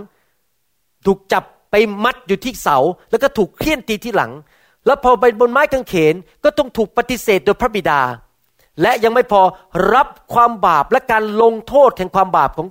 [1.05, 2.77] ถูกจับไปมัดอยู่ที่เสา
[3.11, 4.31] แล้วก็ถูกเคี่ยนตีที่หลัง
[4.85, 8.01] แล้วพอไปบนไม้กางเขนก็ต้องถูกปฏิเสธโดยพระบิดา
[8.81, 9.41] และยังไม่พอ
[9.93, 12.67] รับความบาปและการลงโทษแห่งความบาปของ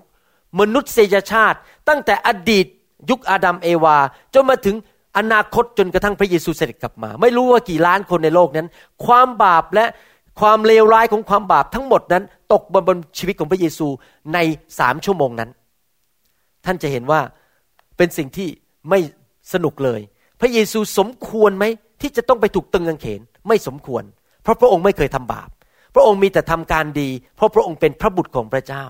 [0.61, 2.67] มนุษยชาติ ตั้งแต่อดีต
[3.11, 3.97] ยุคอาดัมเอวา
[4.35, 4.77] จนมาถึง
[5.19, 8.69] อนาคตจนกระทั่งพระเยซูเสด็จกลับมา ไม่รู้ว่ากี่ล้านคนในโลกนั้น
[9.05, 9.85] ความบาปและ
[10.41, 13.87] ความเลวร้ายของความบาปทั้งหมดนั้น ตกบนบนชีวิตของพระเยซู
[14.35, 14.39] ใน
[14.79, 15.51] สามชั่วโมงนั้น
[16.65, 17.21] ท่านจะเห็นว่า
[17.97, 18.49] เป็นสิ่งที่
[18.91, 18.99] ไม่
[19.53, 20.01] สนุกเลย
[20.41, 21.65] พระเยซูสมควรไหม
[22.03, 24.05] ที่จะต้องไปถูกตึงกางเขนไม่สมควร
[24.43, 25.49] เพราะพระองค์ไม่เคยทำบาป
[25.95, 28.85] พระองค์มีแต่ทำการดี เพราะพระองค์เป็นพระบุตรของพระเจ้า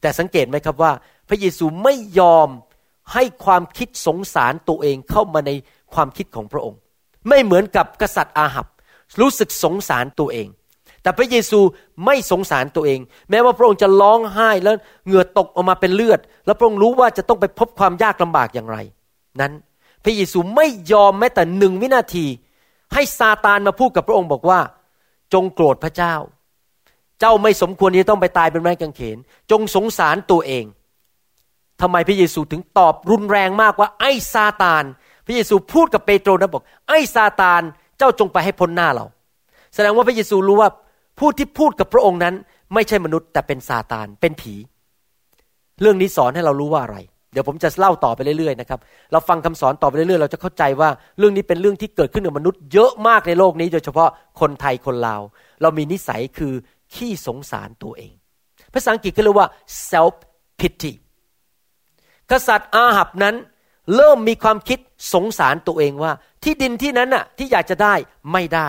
[0.00, 0.92] แต่สังเกตไหมครับว่า
[1.28, 2.48] พระเยซูไม่ยอม
[3.14, 5.50] ให้ความคิดสงสารตัวเองเข้ามาใน
[5.94, 6.78] ความคิดของพระองค์
[7.28, 8.66] ไม่เหมือนกับกษัตริย์อาหับ
[9.20, 10.48] รู้สึกสงสารตัวเอง
[11.02, 11.60] แต่พระเยซู
[12.06, 18.78] ไม่สงสารตัวเอง แม้ว่าพระองค์จะร้องไห้แล้วเหงื่อตกออกมาเป็นเลือด แล้วพระองค์รู้ว่าจะต้องไปพบความยากลำบากอย่างไร
[19.40, 19.52] นั้น
[20.06, 22.26] พระเยซูไม่ยอมแม้แต่หนึ่งวินาที
[22.94, 24.60] ให้ซาตานมาพูดกับพระองค์บอกว่า
[25.32, 26.14] จงโกรธพระเจ้า
[27.20, 29.16] เจ้าไม่สมควรที่จะต้องไปตายเป็นไม้กางเขน
[29.50, 30.64] จงสงสารตัวเอง
[31.80, 34.84] ทำไมพระเยซูถึงตอบรุนแรงมากว่า ไอ้ซาตาน
[35.26, 37.62] พระเยซูพูดกับเปโตรนะบอก ไอ้ซาตาน
[37.98, 39.04] เจ้าจงไปให้พ้นหน้าเรา
[39.74, 40.70] แสดงว่าพระเยซูรู้ว่า
[41.18, 42.34] ผู้ที่พูดกับพระองค์นั้น
[42.74, 44.54] ไม่ใช่มนุษย์แต่เป็นซาตานเป็นผี
[45.80, 46.98] เรื่องนี้สอนให้เรารู้ว่าอะไร
[47.36, 48.80] ดี๋ยวผมจะเล่าต่อไปเรื่อยๆนะครับ
[49.12, 54.08] เราฟังคำสอนต่อไปเรื่อยๆ เราจะเข้าใจว่าเรื่องนี้เป็นเรื่องที่เกิดขึ้นกับมนุษย์เยอะมากในโลกนี้ โดยเฉพาะ
[54.40, 55.22] คนไทยคนลาว
[55.62, 56.52] เรามีนิสัยคือ
[56.94, 58.12] ขี้สงสารตัวเอง
[58.72, 59.48] ภาษาอังกฤษก็เรียกว่า
[59.90, 60.14] self
[60.60, 60.92] pity
[62.30, 63.34] กษัตริย์อาหับนั้น
[63.94, 64.78] เริ่มมีความคิด
[65.14, 67.94] สงสารตัวเองว่า ที่ดินที่นั้นน่ะที่อยากจะได้
[68.32, 68.68] ไม่ได้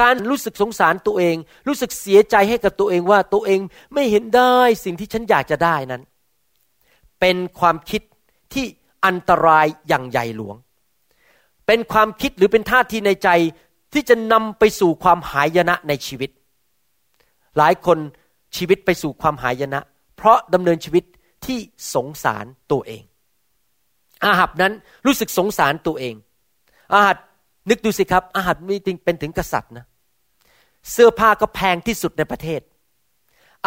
[0.00, 1.36] การรู้สึกสงสารตัวเอง
[1.68, 3.60] รู้สึกเสียใจให้กับตัวเองว่าตัวเอง
[3.94, 6.02] ไม่เห็นได้สิ่งที่ฉันอยากจะได้นั้น
[7.22, 8.02] เป็นความคิด
[8.52, 8.66] ที่
[9.06, 10.56] อันตรายอย่างใหญ่หลวง
[11.66, 13.28] เป็นความคิดหรือเป็นท่าทีในใจ
[13.92, 16.30] ที่จะนำไปสู่ความหายนะในชีวิต
[17.58, 17.98] หลายคน
[18.56, 19.80] ชีวิตไปสู่ความหายนะ
[20.16, 21.04] เพราะดำเนินชีวิต
[21.46, 21.58] ที่
[21.94, 23.02] สงสารตัวเอง
[24.24, 24.72] อาหับนั้น
[25.06, 26.14] รู้สึกสงสารตัวเอง
[26.92, 27.18] อาหับ
[27.70, 29.84] นึกดูสิครับ อาหับมีติงเป็นถึงกษัตริย์นะ
[30.90, 32.60] เสื้อผ้าก็แพงที่สุดในประเทศ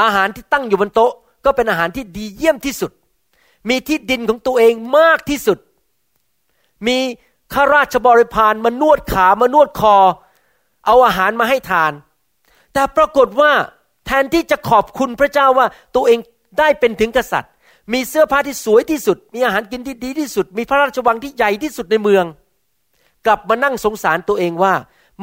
[0.02, 1.14] อาหารที่ตั้งอยู่บนโต๊ะ
[1.46, 2.92] ก็เป็นอาหารที่ดีเยี่ยมที่สุด
[3.70, 5.58] มีที่ดินของตัวเองมากที่สุด
[6.88, 6.98] มี
[7.54, 9.98] ข้าราชบริพารมานวดขามานวดคอ
[10.86, 11.92] เอาอาหารมาให้ทาน
[12.74, 13.52] แต่ปรากฏว่า
[14.06, 16.20] แทนที่จะขอบคุณพระเจ้าว่าตัวเอง
[16.60, 17.52] ได้เป็นถึงกษัตริย์
[17.94, 22.26] มีเสื้อผ้าที่สวยที่สุด มีอาหารกินที่ดีที่สุด มีพระราชวังที่ใหญ่ที่สุดในเมือง
[23.26, 24.74] กลับมานั่งสงสารตัวเองว่า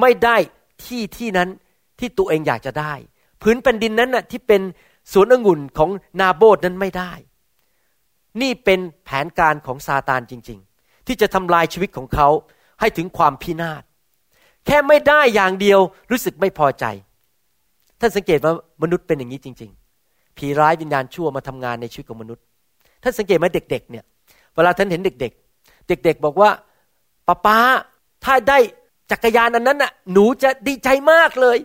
[0.00, 0.36] ไม่ได้
[0.84, 1.48] ที่ที่นั้น
[1.98, 2.92] ที่ตัวเองอยากจะได้
[3.42, 4.62] พื้นแผ่นดินนั้นน่ะที่เป็น
[5.12, 7.12] สวนองุ่นของนาโบดนั้นไม่ได้
[8.40, 12.28] นี่เป็นแผนการของซาตานจริง ๆ ที่จะทำลายชีวิตของเขา
[12.80, 13.82] ให้ถึงความพินาศ
[14.66, 16.84] แค่ไม่ได้อย่างเดียวรู้สึกไม่พอใจ
[18.00, 19.70] ท่านสังเกตว่ามนุษย์เป็นอย่างนี้จริง
[20.04, 22.44] ๆ ผีร้ายวิญญาณชั่วมาทำงานในชีวิตของมนุษย์
[23.02, 24.04] ท่านสังเกตไหมเด็ก ๆ เนี่ย
[24.54, 26.50] เวลาท่านเห็นเด็ก ๆ เด็ก ๆ บอกว่า
[27.28, 27.58] ป้าป้า
[28.24, 28.58] ถ้าได้
[29.10, 31.58] จักรยานอันนั้นน่ะหนูจะดีใจมากเลย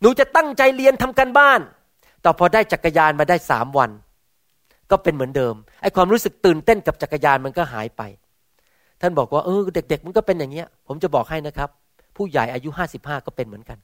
[0.00, 1.60] หนูจะตั้งใจเรียนทำกันบ้าน
[2.22, 3.90] แต่พอได้จักรยานมาได้สามวัน
[4.90, 8.02] ก็เป็นเหมือนเดิมไอความรู้สึกตื่นเต้นกับจักรยานมันก็หายไป
[9.00, 11.68] ท่านบอกว่าเออเด็ก ๆ มันก็เป็นอย่างเงี้ย ผมจะบอกให้นะครับ
[12.16, 13.78] ผู้ใหญ่อายุห้าสิบห้าก็เป็นเหมือนกัน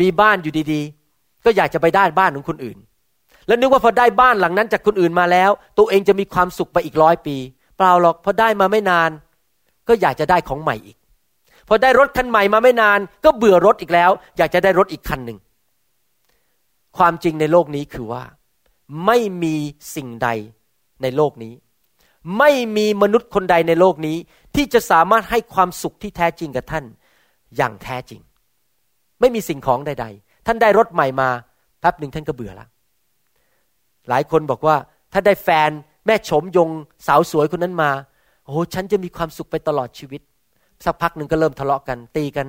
[0.00, 2.78] มีบ้านอยู่ดีๆ ก็อยากจะไปได้บ้านของคนอื่น
[3.46, 7.36] แล้วนึกว่าพอได้บ้านหลังนั้นจากคนอื่นมาแล้ว ตัวเองจะมีความสุขไปอีกร้อยปี
[7.76, 9.10] เปล่าหรอกพอได้มาไม่นาน
[9.88, 10.96] ก็อยากจะได้ของใหม่อีก
[11.68, 15.38] พอได้รถคันใหม่มาไม่นาน ก็เบื่อรถอีกแล้ว อยากจะได้รถอีกคันหนึ่ง
[16.98, 18.22] ความจริงในโลกนี้คือว่า
[19.06, 19.56] ไม่มี
[19.94, 20.28] สิ่งใด
[21.02, 21.54] ในโลกนี้
[22.38, 24.16] ไม่มีมนุษย์คนใดในโลกนี้
[24.54, 26.84] ที่จะสามารถให้ความสุขที่แท้จริงกับท่าน
[27.56, 28.20] อย่างแท้จริง
[29.20, 31.28] ไม่มีสิ่งของใด ๆ ท่านได้รถใหม่มา
[31.80, 32.66] แป๊บหนึ่งท่านก็เบื่อละ
[34.08, 34.76] หลายคนบอกว่า
[35.12, 35.70] ถ้าได้แฟน
[36.06, 36.68] แม่ชมยง
[37.06, 37.90] สาวสวยคนนั้นมา
[38.46, 40.20] โอ้ฉันจะมีความสุขไปตลอดชีวิต
[40.84, 42.46] สักพักหนึ่งก็เริ่มทะเลาะกัน ตีกัน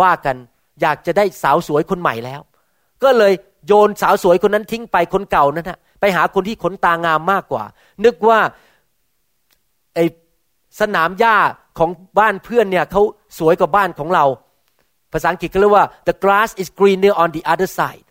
[0.00, 0.36] ว่ากัน
[0.80, 2.40] อยากจะได้สาวสวยคนใหม่แล้ว
[3.02, 3.32] ก็เลย
[3.66, 7.64] โยนสาวสวยคนนั้นทิ้งไปคนเก่านั้นฮะไปหาคนที่ขนตางามมากกว่า
[8.04, 8.38] นึกว่า
[9.94, 9.98] ไอ
[10.80, 11.36] สนามหญ้า
[11.78, 13.02] ของบ้านเพื่อนเนี่ยเขา
[13.38, 14.24] สวยกว่าบ้านของเรา
[15.12, 18.06] ภาษาอังกฤษก็เรียกว่า the grass is greener on the other side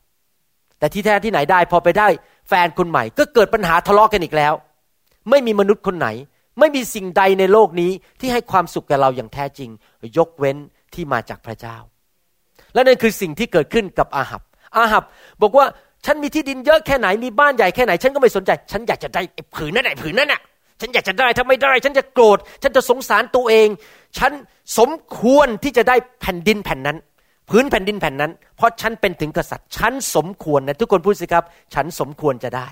[0.80, 2.08] แต่ที่แท้ที่ไหนได้พอไปได้
[2.50, 4.54] แฟนคนใหม่ ก็เกิดปัญหาทะเลาะกันอีกแล้ว
[5.30, 6.08] ไม่มีมนุษย์คนไหน
[6.60, 9.70] ไม่มีสิ่งใดในโลกนี้ที่ให้ความสุขแก่เราอย่างแท้จริง
[10.18, 10.58] ยกเว้น
[10.94, 11.78] ที่มาจากพระเจ้า
[12.74, 14.42] และนั่นคือสิ่งที่เกิดขึ้นกับอาหับ
[14.76, 15.04] อาหับ
[15.42, 15.66] บอกว่า
[16.06, 19.22] ฉันมีที่ดินเยอะแค่ไหนมีบ้านใหญ่แค่ไหน ฉันก็ไม่สนใจ ฉันอยากจะได้
[19.56, 20.42] ผืนนั่นไหนผืนนั่นน่ะ
[20.82, 23.68] ฉันอยากจะได้ถ้าไม่ได้ ฉันจะโกรธ ฉันจะสงสารตัวเอง
[24.18, 24.32] ฉัน
[24.78, 26.98] สมควรที่จะได้แผ่นดินแผ่นนั้น
[27.50, 32.68] พื้นแผ่นดินแผ่นนั้น เพราะฉันเป็นถึงกษัตริย์ ฉันสมควรนะทุกคนพูดสิครับ ฉันสมควรจะได้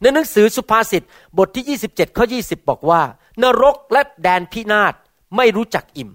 [0.00, 1.02] ในหนังสือสุภาษิต
[1.38, 3.00] บทที่ 27ข้อ20 บอกว่า
[3.42, 4.94] นรกและแดนพินาศ
[5.36, 6.10] ไม่รู้จักอิ่ม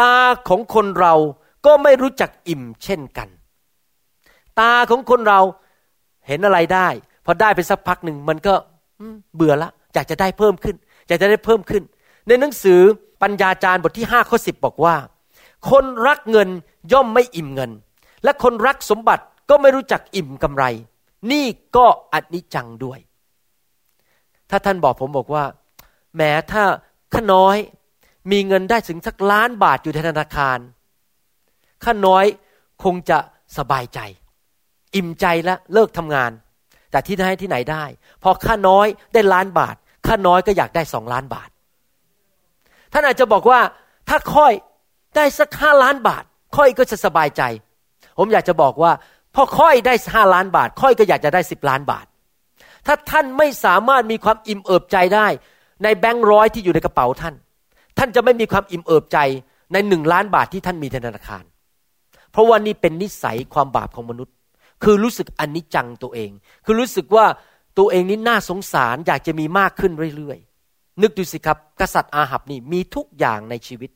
[0.00, 0.16] ตา
[0.48, 1.14] ของคนเรา
[1.66, 3.28] ก็ไม่รู้จักอิ่มเช่นกัน
[4.60, 5.40] ตาของคนเรา
[6.26, 6.88] เห็นอะไรได้
[7.24, 8.54] พอได้ไปสักพักหนึ่งมันก็
[9.34, 10.76] เบื่อละอยากจะได้เพิ่มขึ้น
[11.08, 11.82] อยากจะได้เพิ่มขึ้น
[12.28, 12.80] ในหนังสือ
[13.22, 14.96] ปัญญาจารย์บทที่ห้าข้อสิบบอกว่า
[15.70, 16.48] คนรักเงิน
[16.92, 17.70] ย่อมไม่อิ่มเงิน
[18.24, 20.64] และคนรักสมบัติก็ไม่รู้จักอิ่มกำไร
[21.32, 21.44] นี่
[21.76, 22.98] ก็อนิจจังด้วย
[24.50, 25.44] ถ้าท่านบอกผมบอกว่า
[26.16, 26.62] แม้ถ้า
[27.12, 27.56] ข้าน้อย
[28.30, 30.58] มีเงินได้ถึงสักล้านบาทอยู่ในธนาคาร
[31.84, 32.24] ข้าน้อย
[32.84, 33.18] คงจะ
[33.58, 34.00] สบายใจ
[34.96, 36.30] อิ่มใจแล้วเลิกทำงาน
[36.90, 37.84] แต่ที่ไหนที่ไหนได้
[38.22, 41.48] พอข้าน้อยได้ล้านบาท ข้าน้อยก็อยากได้สองล้านบาท
[42.92, 43.60] ท่านอาจจะบอกว่า
[44.08, 44.52] ถ้าค่อย
[45.16, 46.24] ได้สักห้าล้านบาท
[46.56, 47.42] ค่อยก็จะสบายใจ
[48.18, 48.92] ผมอยากจะบอกว่า
[49.34, 52.06] พอค่อยได้ห้าล้านบาท ค่อยก็อยากจะได้สิบล้านบาท
[52.86, 55.26] ถ้าท่านไม่สามารถมีความอิ่มเอิบใจได้
[55.82, 57.34] ในแบงค์ร้อยที่อยู่ในกระเป๋าท่าน
[57.98, 59.18] ท่านจะไม่มีความอิ่มเอิบใจ
[59.72, 61.44] ในหนึ่งล้านบาทที่ท่านมีในธนาคาร
[62.36, 64.34] เพราะว่านี่เป็นนิสัยความบาปของมนุษย์
[64.84, 66.30] คือรู้สึกอนิจจังตัวเอง
[66.64, 67.26] คือรู้สึกว่า
[67.78, 73.90] ตัวเองนี่น่าสงสารอยากจะมีมากขึ้นเรื่อยๆ นึกดูสิครับ กษัตริย์อาหับนี่มีทุกอย่างในชีวิต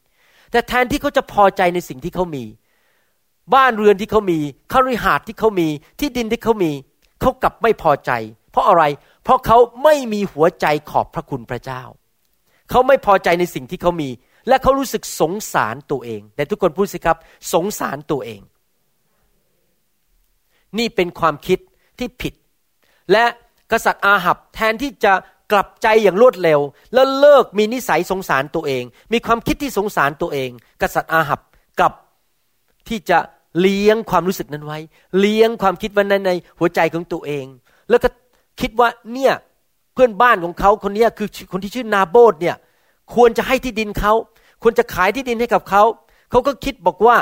[0.50, 2.44] แต่แทนที่เขาจะพอใจในสิ่งที่เขามี
[3.55, 4.38] บ้านเรือนที่เขามี
[4.72, 5.68] คฤหาสน์ที่เขามี
[6.00, 6.70] ที่ดินที่เขามี
[7.20, 8.11] เขากลับไม่พอใจ
[8.50, 8.85] เพราะอะไร
[9.24, 11.83] เพราะเขาไม่มีหัวใจขอบพระคุณพระเจ้า
[12.70, 14.09] เขาไม่พอใจในสิ่งที่เขามี
[14.48, 17.16] และเขารู้สึกสงสารตัวเอง แต่ทุกคนพูดสิครับ
[17.53, 18.40] สงสารตัวเอง
[20.79, 21.59] นี่เป็นความคิด
[21.98, 22.35] ที่ผิด
[23.12, 23.24] และ
[23.72, 25.12] กษัตริย์อาหับแทนที่จะ
[25.53, 26.61] กลับใจอย่างรวดเร็ว
[26.94, 30.50] แล้วเลิกมีนิสัยสงสารตัวเอง มีความคิดที่สงสารตัวเอง
[30.83, 31.40] กษัตริย์อาหับ
[31.81, 31.92] กลับ
[32.88, 33.18] ที่จะ
[33.61, 34.79] เลี้ยงความรู้สึกนั้นไว้
[35.20, 37.46] เลี้ยงความคิดวันนั้นในหัวใจของตัวเอง
[37.90, 38.09] แล้วก็
[38.61, 39.33] คิดว่าเนี่ย
[39.94, 42.57] เพื่อนบ้านของเขาคนนี้คือคนที่ชื่อนาโบดเนี่ย
[43.14, 44.12] ควรจะให้ที่ดินเขา
[44.62, 45.83] ควรจะขายที่ดินให้กับเขา
[46.31, 47.16] เขาก็คิดบอกว่า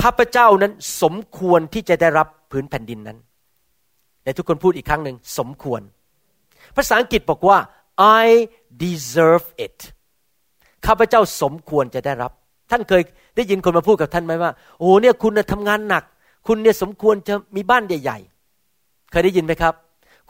[0.00, 0.72] ข้าพเจ้านั้น
[1.02, 3.18] สมควรที่จะได้รับผืนแผ่นดินนั้น
[4.22, 5.80] แต่ทุกคนพูดอีกครั้งหนึ่งสมควร
[6.76, 7.58] ภาษาอังกฤษบอกว่า
[8.22, 8.26] I
[8.84, 9.78] deserve it
[10.86, 12.32] ข้าพเจ้าสมควรจะได้รับ
[12.70, 13.02] ท่านเคย
[13.36, 16.04] ได้ยินคนมาพูดกับท่านไหมว่า โอ้เนี่ยคุณทำงานหนัก
[16.46, 18.18] คุณเนี่ยสมควรจะมีบ้านใหญ่
[18.64, 19.74] ๆ เคยได้ยินไหมครับ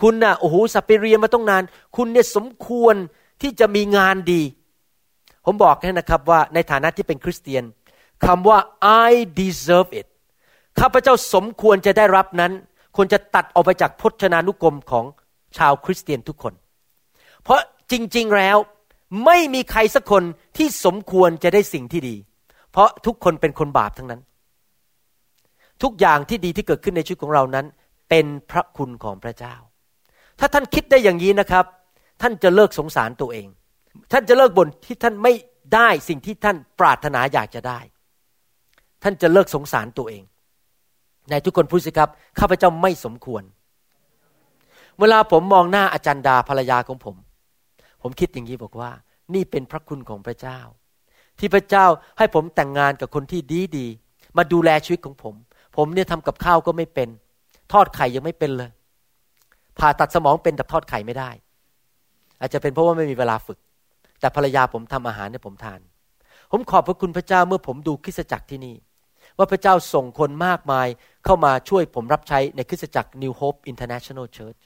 [0.02, 1.62] คุณน่ะโอ้โหสับไปเรียนมาต้องนาน
[1.96, 2.94] คุณเนี่ยสมควร
[3.42, 4.42] ที่จะมีงานดี
[5.44, 7.64] ผมบอกแค่นะครับว่าในฐานะที่เป็นคริสเตียน
[8.26, 8.58] คำว่า
[9.08, 10.06] I deserve it
[10.80, 12.52] ข้าพเจ้าสมควรจะได้รับนั้น
[12.96, 15.04] ควรจะตัดออกไปจากพจนานุกรมของ
[15.58, 16.54] ชาวคริสเตียนทุกคน
[17.42, 17.60] เพราะ
[17.92, 18.56] จริงๆแล้ว
[19.24, 20.22] ไม่มีใครสักคน
[20.56, 22.16] ที่สมควรจะได้สิ่งที่ดี
[22.70, 24.20] เพราะทุกคนเป็นคนบาปทั้งนั้น
[25.82, 27.66] ทุกอย่างที่ดีที่เกิดขึ้นในชีวิตของเรานั้น
[28.10, 29.54] เป็นพระคุณของพระเจ้า
[30.38, 31.64] ถ้าท่านคิดได้อย่างนี้นะครับ
[32.22, 33.46] ท่านจะเลิกสงสารตัวเอง
[34.12, 35.32] ท่านจะเลิกบ่นที่ท่านไม่
[35.74, 37.78] ได้สิ่งที่ท่านปรารถนาอยากจะได้
[39.02, 40.22] ท่านจะเลิกสงสารตัวเอง
[41.30, 43.42] ในทุกคนพูดสิครับข้าพเจ้าไม่สมควร
[45.00, 47.16] เวลาผมมองหน้าอาจารย์ดาภรรยาของผม
[48.02, 48.90] ผมคิดอย่างนี้บอกว่า
[49.34, 50.58] นี่เป็นพระคุณของพระเจ้า
[51.38, 51.86] ที่พระเจ้า
[52.18, 53.86] ให้ผมแต่งงานกับคนที่ดีดี
[54.36, 55.34] มาดูแลชีวิตของผม
[55.76, 57.08] ผมเนี่ยทำกับข้าวก็ไม่เป็น
[57.72, 58.70] ทอดไข่ยังไม่เป็นเลย
[59.78, 61.30] ผ่าตัดสมองเป็นแต่ทอดไข่ไม่ได้
[62.40, 63.58] อาจจะเป็นเพราะว่าไม่มีเวลาฝึก
[64.22, 65.80] แต่ภรรยาผมทำอาหารให้ผมทาน
[66.50, 68.76] ผมขอบพระคุณพระเจ้าเมื่อผมดูคริสตจักรที่นี่
[69.38, 70.88] ว่าพระเจ้าส่งคนมากมาย
[71.24, 74.60] เข้ามาช่วยผมรับใช้ในคริสตจักร New Hope International Church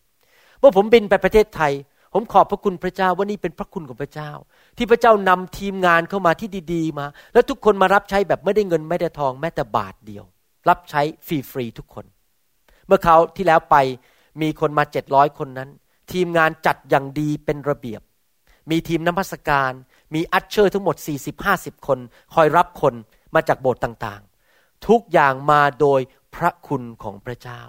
[0.58, 1.72] เมื่อผมบินไปประเทศไทย
[2.12, 4.30] ผมขอบพระคุณพระเจ้าว่านี่เป็นพระคุณของพระเจ้า
[4.76, 10.24] ที่พระเจ้านำทีมงานเข้ามาที่ดีๆ มา แล้วทุกคนมารับใช้แบบไม่ได้เงินไม่ได้ทองแม้แต่บาทเดียว
[10.68, 12.04] รับใช้ฟรีๆทุกคน
[12.86, 13.76] เมื่อเขาที่แล้วไป
[14.42, 15.68] มีคนมาเจ็ดร้อยคนนั้น
[16.12, 18.02] ทีมงานจัดอย่างดีเป็นระเบียบ
[18.70, 19.72] มีทีมน้ำพัสการ
[20.14, 20.96] มีอัชเชอร์ทั้งหมด
[21.42, 21.98] 40-50 คน
[22.34, 22.94] คอยรับคน
[23.34, 26.00] มาจากโบสถ์ต่างๆ ทุกอย่างมาโดย
[26.34, 27.62] พระคุณของพระเจ้า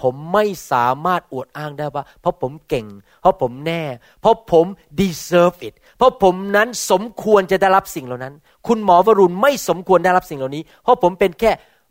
[0.00, 2.86] ผมไม่สามารถอวดอ้างได้ว่า เพราะผมเก่ง
[3.20, 3.82] เพราะผมแน่
[4.20, 4.66] เพราะผม
[5.00, 8.34] deserve it เพราะผมนั้นสมควรจะได้รับสิ่งเหล่านั้น
[8.66, 11.50] คุณหมอวรุณไม่สมควรได้รับสิ่งเหล่านี้ เพราะผมเป็นแค่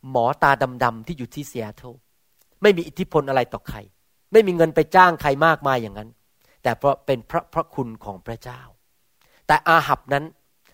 [0.09, 0.51] หมอตา
[0.83, 1.87] ดำๆที่อยู่ที่เซียโตร
[2.61, 3.77] ไม่มีอิทธิพลอะไรต่อใคร
[4.31, 6.09] ไม่มีเงินไปจ้างใครมากมายอย่างนั้น
[6.63, 8.61] แต่เพราะเป็นพระพระคุณของพระเจ้า
[9.47, 10.23] แต่อาหับนั้น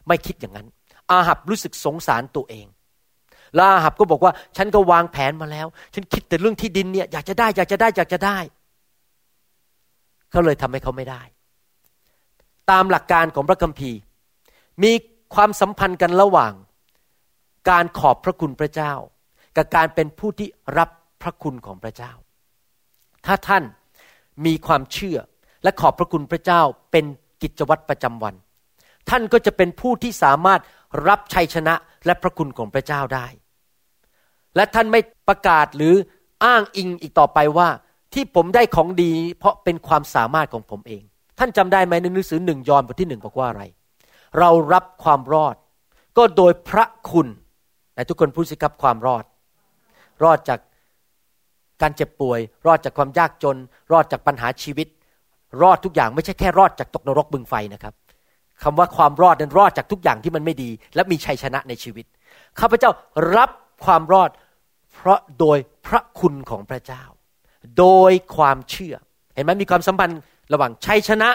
[0.07, 0.67] ไม่คิดอย่างนั้น
[1.11, 2.65] อาหับรู้สึกสงสารตัวเอง
[3.59, 8.37] ลาหับก็บอกว่า ฉันก็วางแผนมาแล้ว ฉันคิดแต่เรื่องที่ดินเนี่ยอยากจะได้อยากจะได้อยากจะได้
[10.31, 11.21] เขาเลยทำให้เขาไม่ได้
[12.71, 13.99] ตามหลักการของพระคัมภีร์
[14.83, 14.91] มี
[15.35, 16.53] ความสัมพันธ์กันระหว่าง
[17.69, 18.93] การขอบพระคุณพระเจ้า
[19.55, 20.89] กับการเป็นผู้ที่รับ
[21.21, 22.11] พระคุณของพระเจ้า
[23.25, 23.63] ถ้าท่าน
[24.45, 25.17] มีความเชื่อ
[25.65, 27.05] และขอบพระคุณพระเจ้าเป็น
[27.41, 28.35] กิจวัตรประจำวัน
[29.09, 30.61] ท่านก็จะเป็นผู้ที่สามารถ
[31.07, 31.73] รับชัยชนะ
[32.05, 33.25] และพระคุณของพระเจ้าได้
[34.55, 35.93] และท่านไม่ประกาศหรือ
[36.45, 37.69] อ้างอิงอีกต่อไปว่า
[38.13, 41.03] ที่ผมได้ของดี เพราะเป็นความสามารถของผมเอง
[41.39, 43.63] ท่านจำได้ไหมในหนังสือหนึ่งยอห์นบทที่หนึ่งบอกว่าอะไร
[44.39, 45.55] เรารับความรอด
[46.17, 47.27] ก็โดยพระคุณ
[47.93, 49.23] แต่ทุกคนพูดสิครับความรอด
[50.23, 50.59] รอดจาก
[51.81, 53.57] การเจ็บป่วย รอดจากความยากจน
[53.91, 54.87] รอดจากปัญหาชีวิต
[55.61, 57.93] รอดทุกอย่างไม่ใช่แค่รอดจากตกนรกบึงไฟนะครับ
[58.63, 62.05] คำว่าความรอดนั้นรอดจากทุกอย่างที่มันไม่ดี และมีชัยชนะในชีวิต
[62.59, 62.89] ข้าพเจ้า
[63.37, 63.49] รับ
[63.85, 64.29] ความรอด
[64.93, 67.03] เพราะโดยพระคุณของพระเจ้า
[67.79, 68.95] โดยความเชื่อ
[69.33, 70.19] เห็นไหมมีความสัมพันธ์
[70.53, 71.29] ระหว่างชัยชนะ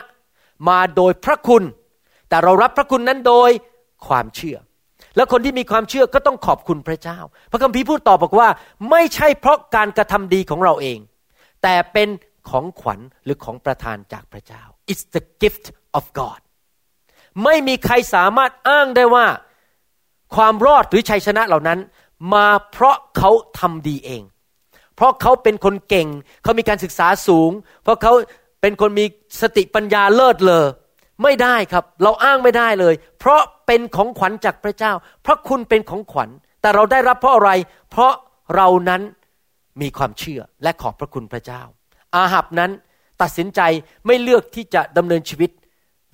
[0.68, 1.62] มาโดยพระคุณ
[2.28, 3.50] แต่เรารับพระคุณนั้นโดย
[4.08, 4.56] ความเชื่อ
[5.16, 7.18] แล้วคนที่มีความเชื่อก็ต้องขอบคุณพระเจ้า
[7.50, 8.48] พระคัมภีร์พูดต่อบอกว่า
[8.90, 10.98] ไม่ใช่เพราะการกระทำดีของเราเอง
[11.62, 12.08] แต่เป็น
[12.48, 15.64] ของขวัญหรือของประทานจากพระเจ้า it's the gift
[15.98, 16.40] of God
[17.44, 19.26] ไม่มีใครสามารถอ้างได้ว่า
[20.34, 21.78] ความรอดหรือชัยชนะเหล่านั้น
[22.34, 24.22] มาเพราะเขาทำดีเอง
[24.96, 26.08] เพราะเขาเป็นคนเก่ง
[26.42, 27.50] เขามีการศึกษาสูง
[27.82, 28.12] เพราะเขา
[28.60, 29.04] เป็นคนมี
[29.40, 30.66] สติปัญญาเลิศเลอ
[31.22, 36.28] ไม่ได้ครับ เราอ้างไม่ได้เลย เพราะเป็นของขวัญจากพระเจ้าเพราะคุณเป็นของขวัญ
[36.60, 37.50] แต่เราได้รับเพราะอะไร
[37.90, 38.12] เพราะ
[38.56, 39.02] เรานั้น
[39.80, 41.62] มีความเชื่อและขอบพระคุณพระเจ้า
[42.14, 42.70] อาหับนั้น
[43.22, 43.60] ตัดสินใจ
[44.06, 45.50] ไม่เลือกที่จะดำเนินชีวิต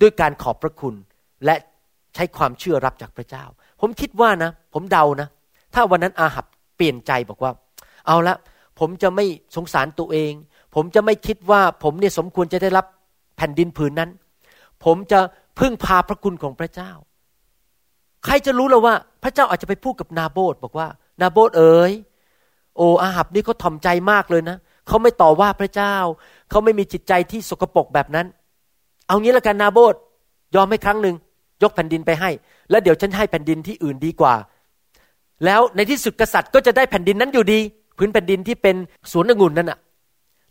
[0.01, 0.95] ด้วยการขอบพระคุณ
[1.45, 1.55] และ
[2.15, 3.43] ใช้ความเชื่อรับจากพระเจ้า
[3.81, 5.27] ผมคิดว่านะ ผมเดานะ
[5.73, 7.51] ถ้าวันนั้นอาหับเปลี่ยนใจบอกว่า
[8.07, 8.35] เอาละ
[8.79, 10.31] ผมจะไม่สงสารตัวเอง
[10.75, 12.85] ผมจะไม่คิดว่าผมเนี่ยสมควรจะได้รับ
[13.37, 14.09] แผ่นดินผืนนั้น
[14.85, 15.19] ผมจะ
[15.59, 16.91] พึ่งพาพระคุณของพระเจ้า
[18.25, 20.87] ใครจะรู้แล้วว่า พระเจ้าอาจจะไปพูดกับนาโบดบอกว่า
[21.21, 21.91] นาโบดเอ๋ย
[22.77, 24.57] โออาหับนี่เขาถ่อมใจมากเลยนะ
[24.87, 25.95] เขาไม่ต่อว่าพระเจ้า
[26.49, 28.25] เขาไม่มีจิตใจที่สกปรกแบบนั้น
[29.07, 29.95] เอางี้ละกันนาโบด
[30.55, 31.15] ยอมให้ครั้งหนึ่ง
[31.63, 32.29] ยกแผ่นดินไปให้
[32.69, 34.35] แล้วเดี๋ยวฉันให้แผ่นดินที่อื่นดีกว่า
[35.45, 37.59] แล้วในที่สุดกษัตริย์ก็จะได้แผ่นดินนั้นอยู่ดี
[37.97, 38.75] พื้นแผ่นดินที่เป็น
[39.11, 39.79] สวนองุ่นนั่นอะ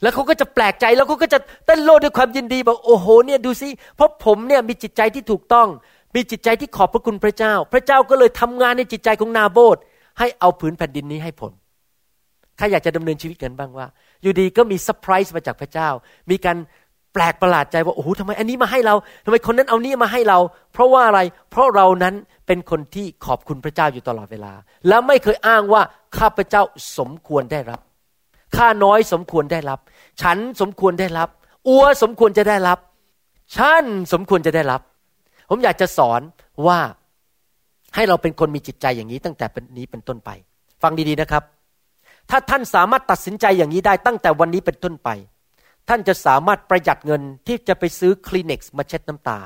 [0.02, 5.68] แล้วเขาก็จะแปลกใจแล้วเขาก็จะเต้นโลดด้วยความยินดีบอกโอ้โหเนี่ยดูสิเพราะผมเนี่ยมีจิตใจที่ถูกต้อง
[6.14, 9.76] มีจิตใจที่ขอบพระคุณพระเจ้า พระเจ้าก็เลยทำงานในจิตใจของนาโบด
[10.18, 11.52] ให้เอาผืนแผ่นดินนี้ให้ผล
[12.56, 13.86] ใครอยากจะดำเนินชีวิตกันบ้างว่า
[14.26, 15.88] อยู่ดีก็มีเซอร์ไพรส์มาจากพระเจ้า
[16.30, 16.56] มีการ
[17.12, 20.38] แปลกประหลาดใจว่าโอ้โหทำไมอันนี้มาให้เราทำไมคนนั้นเอานี้มาให้เรา
[20.72, 22.14] เพราะว่าอะไร เพราะเรานั้น
[22.46, 24.52] เป็นคนที่ขอบคุณพระเจ้าอยู่ตลอดเวลา
[24.88, 25.82] แล้วไม่เคยอ้างว่า
[26.18, 26.62] ข้าพเจ้า
[26.98, 27.80] สมควรได้รับ
[28.56, 29.78] ข้าน้อยสมควรได้รับ
[30.22, 31.28] ฉันสมควรได้รับ
[31.68, 32.78] อัวสมควรจะได้รับ
[33.56, 34.80] ฉันสมควรจะได้รับ
[35.50, 36.20] ผมอยากจะสอน
[36.66, 36.78] ว่า
[37.94, 39.46] ให้เราเป็นคนมีจิตใจอย่างนี้ตั้งแต่
[39.78, 40.30] นี้เป็นต้นไป
[40.82, 41.42] ฟังดีๆนะครับ
[42.30, 45.08] ถ้าท่านสามารถตัดสินใจอย่างนี้ได้ตั้งแต่วันนี้เป็นต้นไป
[45.88, 49.38] ท่านจะสามารถประหยัดเงินที่จะไปซื้อคลินิกมาเช็ดน้ำตา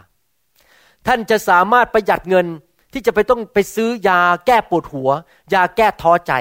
[1.06, 2.46] ท่านจะสามารถประหยัดเงิน
[2.92, 5.10] ที่จะไปต้องไปซื้อยาแก้ปวดหัว
[5.54, 6.32] ยาแก้ท้อใจ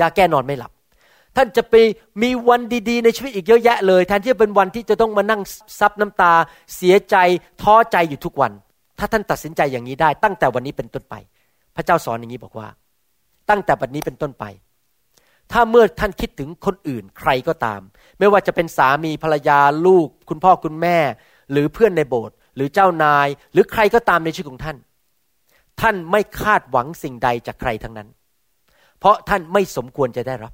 [0.00, 0.72] ยาแก้นอนไม่หลับ
[1.36, 1.74] ท่านจะไป
[2.22, 5.40] มีวันดีๆ ในชีวิตอีกเยอะแยะเลย แทนที่จะเป็นวันที่จะต้องมานั่ง
[5.78, 6.32] ซับน้ำตา
[6.76, 7.16] เสียใจ
[7.62, 8.52] ท้อใจอยู่ทุกวัน
[8.98, 11.14] ถ้าท่านตัดสินใจอย่างนี้ได้ ตั้งแต่วันนี้เป็นต้นไป
[11.76, 12.68] พระเจ้าสอนอย่างนี้บอกว่า
[13.50, 14.44] ตั้งแต่บัดนี้เป็นต้นไป
[15.52, 17.80] ถ้าเมื่อท่านคิดถึงคนอื่นใครก็ตาม
[18.18, 20.98] ไม่ว่าจะเป็นสามีภรรยาลูก คุณพ่อคุณแม่
[21.52, 24.76] หรือเพื่อนในโบสถ์หรือเจ้านาย หรือใครก็ตามในชีวิตของท่าน
[25.80, 28.08] ท่านไม่คาดหวังสิ่งใดจากใครทั้งนั้น
[28.98, 30.52] เพราะท่านไม่สมควรจะได้รับ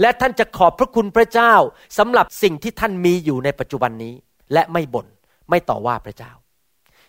[0.00, 1.54] และท่านจะขอบพระคุณพระเจ้า
[1.98, 4.14] สำหรับสิ่งที่ท่านมีอยู่ในปัจจุบันนี้
[4.52, 5.06] และไม่บน่น
[5.50, 6.32] ไม่ต่อว่าพระเจ้า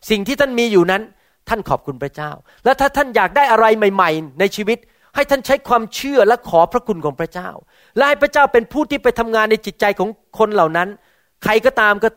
[0.09, 1.01] สิ่งที่ท่านมีอยู่นั้น
[1.49, 2.31] ท่านขอบคุณพระเจ้า
[2.65, 4.77] และถ้าท่านอยากได้อะไรใหม่ ๆ ในชีวิต
[5.15, 7.49] ให้ท่านใช้ความเชื่อและขอพระคุณของพระเจ้า
[7.95, 10.87] และให้พระเจ้าเป็นผู้ที่ไปทำงานในจิตใจของคนเหล่านั้น
[11.43, 12.09] ใครก็ตามก็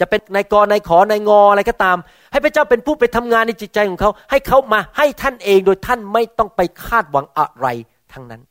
[0.00, 1.96] จะเป็นนายกนายขอนายงออะไรก็ตาม
[2.32, 7.66] ให้พระเจ้าเป็นผู้ไปทำงานในจิตใจของเขา ให้เขามาให้ท่านเองโดยท่านไม่ต้องไปคาดหวังอะไร
[8.12, 8.42] ทั้งนั้น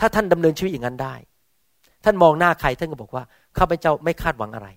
[0.00, 1.14] ถ้าท่านดำเนินชีวิตอย่างนั้นได้
[2.04, 3.24] ท่านมองหน้าใครท่านก็บอกว่า
[3.58, 4.68] ข้าพเจ้าไม่คาดหวังอะไร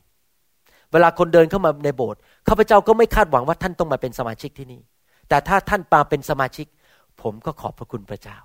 [0.91, 4.81] เวลาคนเดินเข้ามาในโบสถ์ข้าพเจ้าก็ไม่คาดหวังว่าท่านต้องมาเป็นสมาชิกที่นี่
[5.29, 6.67] แต่ถ้าท่านมาเป็นสมาชิก
[7.21, 8.37] ผมก็ขอบพระคุณพระเจ้า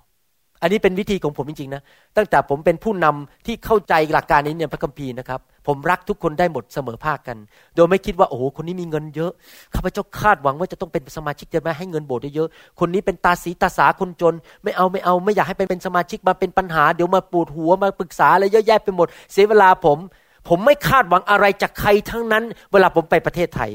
[0.65, 1.81] อันนี้เป็นวิธีของผมจริงๆนะ
[2.17, 7.37] ตั้งแต่ผมเป็นผู้นำที่เข้าใจหลักการนี้ในพระคัมภีร์นะครับ ผมรักทุกคนได้หมดเสมอภาคกัน
[7.75, 9.31] โดยไม่คิดว่าโอ้โหคนนี้มีเงินเยอะ
[9.75, 12.49] ข้าพเจ้าคาดหวังว่าจะต้องเป็นสมาชิกจะมาให้เงินโบสถ์เยอะ
[12.79, 19.97] คนนี้เป็นตาสีตาสาคนจน ไม่เอาไม่เอาไม่อยากให้เป็นสมาชิกมาเป็นปัญหาเดี๋ยวมาปวดหัวมาปรึกษาอะไรเยอะแยะไปหมด เสียเวลาผม
[20.49, 23.71] ผมไม่คาดหวังอะไรจากใครทั้งนั้น เวลาผมไปประเทศไทย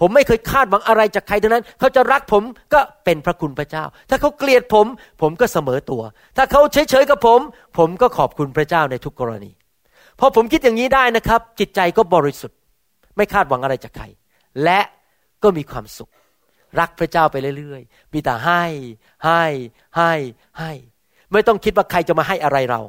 [0.00, 2.42] ผมไม่เคยคาดหวังอะไรจากใครทั้งนั้น เขาจะรักผม
[2.74, 4.86] ก็เป็นพระคุณพระเจ้า ถ้าเขาเกลียดผม
[5.22, 6.02] ผมก็เสมอตัว
[6.36, 7.40] ถ้าเขาเฉยๆกับผม
[7.78, 9.50] ผมก็ขอบคุณพระเจ้าในทุกกรณี
[10.20, 12.58] พอผมคิดอย่างนี้ได้นะครับ จิตใจก็บริสุทธิ์
[13.16, 14.04] ไม่คาดหวังอะไรจากใคร
[14.64, 14.80] และ
[15.42, 16.10] ก็มีความสุข
[16.80, 18.64] รักพระเจ้าไปเรื่อยๆ มีแต่ให้
[19.24, 19.42] ให้
[19.96, 20.12] ให้
[20.58, 20.72] ให้
[21.32, 22.80] ไม่ต้องคิดว่าใครจะมาให้อะไรเรา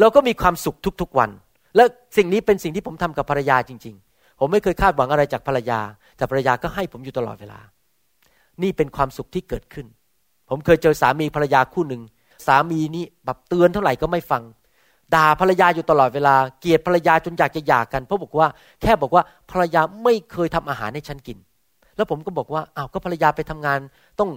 [0.00, 1.30] เราก็มีความสุขทุกๆวัน
[1.76, 1.84] และ
[2.16, 4.11] สิ่งนี้เป็นสิ่งที่ผมทำกับภรรยาจริง ๆ
[4.44, 5.80] ผมไม่เคยคาดหวังอะไรจากภรรยา
[6.16, 7.60] แต่ภรรยาก็ให้ผมอยู่ตลอดเวลา
[8.62, 9.86] นี่เป็นความสุขที่เกิดขึ้น
[10.50, 12.02] ผมเคยเจอสามีภรรยาคู่หนึ่ง
[12.46, 14.42] สามีนี่แบบเตือนเท่าไหร่ก็ไม่ฟัง
[15.14, 18.48] ด่าภรรยาอยู่ตลอดเวลา เกลียดภรรยาจนอยากจะหย่ากัน เพราะบอกว่า
[18.82, 21.38] แค่บอกว่าภรรยาไม่เคยทำอาหารให้ฉันกิน
[21.96, 23.78] แล้วผมก็บอกว่าอ้าวก็ภรรยาไปทำงาน
[24.20, 24.30] ต้อง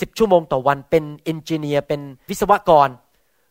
[0.00, 2.88] สิบชั่วโมงต่อวันเป็นเอนจิเนียร์เป็นวิศวกร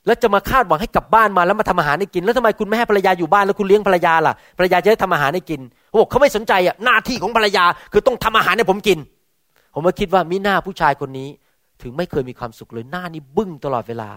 [0.06, 5.62] แล้วจะมาคาดหวังให้กลับบ้านมาแล้วมาทำอาหารให้กิน แล้วทำไมคุณไม่ให้ภรรยาอยู่บ้านแล้วคุณเลี้ยงภรรยาล่ะภรรยาจะได้ทำอาหารให้กิน
[5.94, 9.00] เขาบอกเขาไม่สนใจอะหน้าที่ของภรรยาคือต้องทำอาหารให้ผมกิน
[9.74, 11.30] ผมก็คิดว่ามิหน้าผู้ชายคนนี้
[11.82, 14.10] ถึงไม่เคยมีความสุขเลยหน้านี่บึ้งตลอดเวลา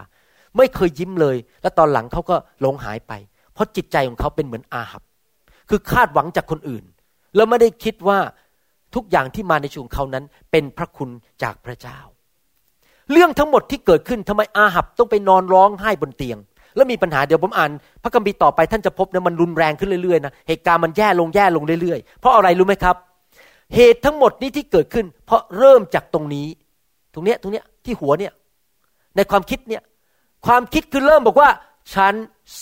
[0.57, 3.13] ไม่เคยยิ้มเลย แล้วตอนหลังเขาก็หลงหายไป
[3.53, 5.01] เพราะจิตใจของเขาเป็นเหมือนอาหับ
[5.69, 6.83] คือคาดหวังจากคนอื่น
[7.35, 8.19] แล้วไม่ได้คิดว่า
[8.95, 11.09] ทุกอย่างที่มาในชีวิตของเขานั้น เป็นพระคุณ
[11.43, 11.99] จากพระเจ้า
[13.11, 16.37] เรื่องทั้งหมดที่เกิดขึ้นทำไมอาหับต้องไปนอนร้องไห้บนเตียง
[16.77, 17.71] แล้วมีปัญหาเดี๋ยวผมอ่าน
[18.03, 22.95] พระคัมภีร์ต่อไปท่านจะพบนะมันรุนแรงขึ้นเรื่อยๆนะเหตุการณ์มันแย่ลงแย่ลงเรื่อยๆ เพราะอะไรรู้ไหมครับ
[23.75, 26.47] เหตุทั้งหมดนี้ที่เกิดขึ้น เพราะเริ่มจากตรงนี้
[27.13, 28.33] ตรงเนี้ยตรงเนี้ยที่หัวเนี่ย
[29.15, 29.83] ในความคิดเนี่ย
[30.45, 31.49] ความคิดคือเริ่มบอกว่า
[31.93, 32.13] ฉัน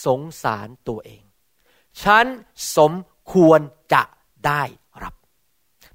[0.05, 1.23] สงสารตัวเอง
[2.03, 2.25] ฉัน
[2.77, 2.91] สม
[3.33, 3.59] ควร
[3.93, 4.03] จะ
[4.45, 4.63] ได้
[5.03, 5.13] รับ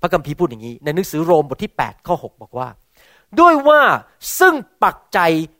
[0.01, 2.69] พระคัมภีร์พูดอย่างนี้ ในหนังสือโรมบทที่ 8 ข้อ 6 บอกว่า
[3.41, 3.81] ด้วยว่า
[4.39, 5.19] ซึ่งปักใจ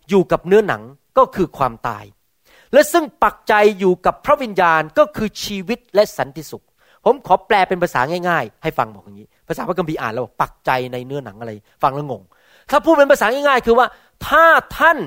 [0.09, 0.83] อยู่กับเนื้อหนัง
[1.19, 2.05] ก็คือความตาย
[2.73, 6.65] และซึ่งปักใจอยู่กับพระวิญญาณก็คือชีวิตและสันติสุข
[7.05, 11.53] ผมขอแปลเป็นภาษาง่ายๆ ให้ฟังบอกอย่างนี้ ภาษาพระคัมภีร์อ่านแล้วบอกปักใจในเนื้อหนังอะไร
[11.83, 12.23] ฟังแล้วงง
[12.71, 13.87] ถ้าพูดเป็นภาษาง่ายๆ คือว่า
[14.27, 14.45] ถ้า
[14.79, 14.99] ท่าน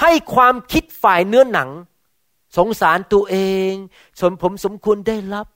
[0.00, 1.68] ให้ความคิดฝ่ายเนื้อหนัง
[2.58, 3.36] สงสารตัวเอ
[3.70, 3.72] ง
[4.20, 5.46] สมผมสมควรได้รับ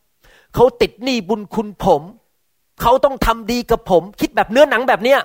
[0.54, 2.02] เขาติดหนี้บุญคุณผม
[2.82, 5.20] เขาต้องทำดีกับผม คิดแบบเนื้อหนังแบบเนี้ย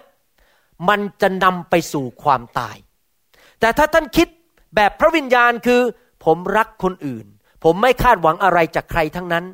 [0.89, 2.78] มันจะนำไปสู่ความตาย
[3.59, 4.28] แต่ถ้าท่านคิด
[4.78, 5.82] แบบพระวิญญาณคือ
[6.25, 7.25] ผมรักคนอื่น
[7.63, 9.45] ผมไม่คาดหวังอะไรจากใครทั้งนั้น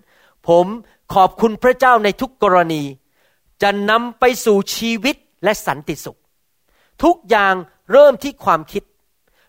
[0.49, 0.65] ผม
[1.13, 2.83] ขอบคุณพระเจ้าในทุกกรณี
[3.61, 6.19] จะนำไปสู่ชีวิตและสันติสุข
[7.03, 7.53] ทุกอย่าง
[7.91, 8.83] เริ่มที่ความคิด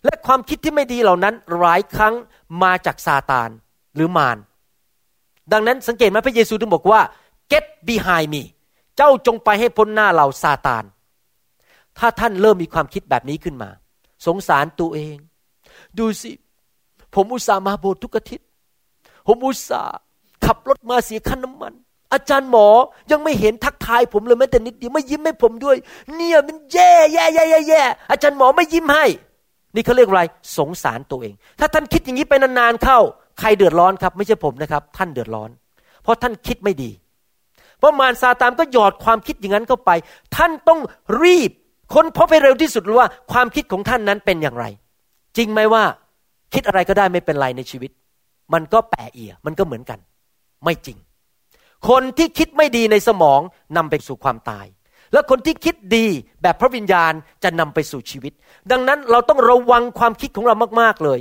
[0.04, 2.14] และความคิดที่ไม่ดีเหล่านั้นหลายครั้ง
[2.62, 3.50] มาจากซาตาน
[3.94, 4.38] หรือมาร
[5.52, 7.00] ดังนั้นสังเกตไหมพระเยซูถึงบอกว่า
[7.52, 8.42] get behind me
[8.96, 10.84] เจ้าจงไปให้พ้นหน้าเราซาตาน
[11.98, 13.70] ถ้าท่านเริ่มมีความคิดแบบนี้ขึ้นมา
[14.26, 15.16] สงสารตัวเอง
[15.98, 16.32] ดูสิ
[17.14, 18.46] ผมอุตส่าห์มาโบสถ์ทุกอาทิตย์
[19.26, 19.96] ผมอุตส่าห์
[20.44, 21.72] ขับรถมาเสียค่าน้ำมัน
[22.12, 22.68] อาจารย์หมอ
[23.10, 25.76] ยังไม่เห็นทักทายผมเลยแม้แต่นิดเดียวไม่ยิ้มให้ผมด้วย
[26.14, 29.06] เนี่ยมันแย่แย่แย่แย่อาจารย์หมอไม่ยิ้มให้
[29.74, 30.22] นี่เขาเรียกอะไร
[30.56, 32.98] สงสารตัวเอง ถ้าท่านคิดอย่างนี้ไปนานๆเข้า
[33.40, 35.50] ใครเดือดร้อนครับ ไม่ใช่ผมนะครับ ท่านเดือดร้อน
[36.02, 36.90] เพราะท่านคิดไม่ดี
[37.78, 39.90] เพราะมารซาตานก็หยอดความคิดอย่างนั้นเข้าไป
[40.36, 40.80] ท่านต้อง
[41.22, 41.50] รีบ
[41.94, 44.66] ค้นพบให้เร็วที่สุดว่าความคิดของท่านนั้นเป็นอย่างไร
[45.36, 45.84] จริงไหมว่า
[46.54, 47.90] คิดอะไรก็ได้ไม่เป็นไรในชีวิต
[48.52, 49.98] มันก็แปะเอียมันก็เหมือนกัน
[50.64, 50.98] ไม่จริง
[51.88, 53.40] คนที่คิดไม่ดีในสมอง
[53.76, 54.66] นำไปสู่ความตาย
[55.12, 56.06] และคนที่คิดดี
[56.42, 57.12] แบบพระวิญญาณ
[57.42, 58.32] จะนำไปสู่ชีวิต
[58.70, 61.20] ดังนั้นเราต้องระวังความคิดของเรามาก ๆเลย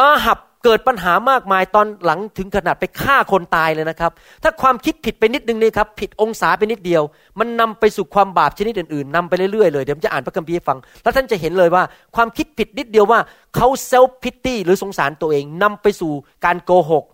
[0.00, 7.02] อาหับ เกิดปัญหามากมายตอนหลังถึงขนาดไปฆ่าคนตายเลยนะครับ ถ้าความคิดผิดไปนิดนึงนี่ครับ ผิดองศาไปนิดเดียว
[7.38, 11.82] มันนำไปสู่ความบาปชนิดอื่นๆนำไปเรื่อยๆเลยเดี๋ยวจะอ่านพระคัมภีร์ให้ฟัง แล้วท่านจะเห็นเลยว่า
[12.16, 13.20] ความคิดผิดนิดเดียวว่า
[13.56, 16.12] เขาเซลฟ์พิตตี้หรือสงสารตัวเองนำไปสู่
[16.44, 17.04] การโกหก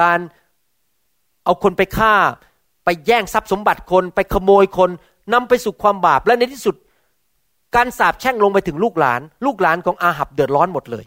[0.00, 0.18] การ
[1.44, 2.14] เอาคนไปฆ่า
[2.84, 4.90] ไปแย่งทรัพย์สมบัติคน ไปขโมยคน
[5.32, 6.76] นำไปสู่ความบาปและในที่สุด
[7.76, 11.04] การสาปแช่งลงไปถึงลูกหลาน ลูกหลานของอาหับเดือดร้อนหมดเลย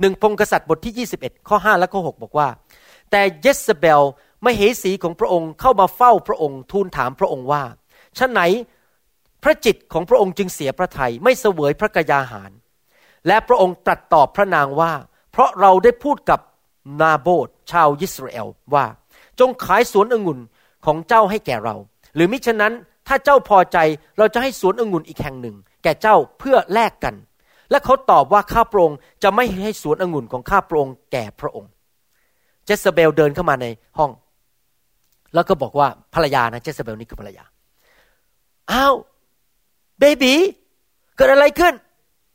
[0.00, 2.48] หนึ่งพงกษัตริย์บทที่ 21 ข้อ 5 และข้อ 6 บอกว่า
[3.10, 4.02] แต่เยสเบล
[4.44, 7.62] มเหสีของพระองค์เข้ามาเฝ้าพระองค์ทูลถามพระองค์ว่า
[8.18, 8.40] ฉะไหน
[9.42, 12.50] พระจิตของพระองค์จึงเสียพระทยัยไม่เสวยพระกยาหาร
[13.26, 14.92] และพระองค์ตรัสตอบพระนางว่า
[15.32, 16.40] เพราะเราได้พูดกับ
[17.00, 18.86] นาโบดชาวยิสราเอลว่า
[19.40, 20.40] จงขายสวนองุ่น
[20.86, 21.76] ของเจ้าให้แก่เรา
[22.14, 22.72] หรือมิฉะนั้น
[23.08, 23.78] ถ้าเจ้าพอใจ
[24.18, 27.14] เราจะให้สวนองุ่นอีกแห่งหนึ่ง แก่เจ้าเพื่อแลกกัน
[27.70, 31.70] และเขาตอบว่าข้าพระองค์จะไม่ให้สวนองุ่นของข้าพระองค์แก่พระองค์
[32.64, 33.66] เจสเบลเดินเข้ามาใน
[33.98, 34.10] ห้อง
[35.34, 37.44] แล้วก็บอกว่าภรรยานะเจสเบลนี่คือภรรยา
[38.72, 38.94] อ้าว
[39.98, 40.34] เบบี
[41.16, 41.74] เกิดอะไรขึ้น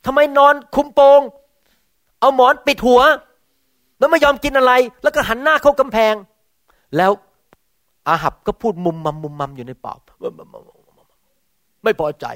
[0.06, 1.20] ทำไมนอนคุมโปง
[2.20, 3.00] เอาหมอนปิดหัว
[3.98, 4.72] แล้วไม่ยอมกินอะไร
[5.02, 6.14] แล้วก็หันหน้าเข้ากำแพง
[6.96, 7.12] แล้ว
[8.08, 9.98] อาหับก็พูดมุมมัมมุมมัมอยู่ในปาก
[11.84, 12.26] ไม่พอใจ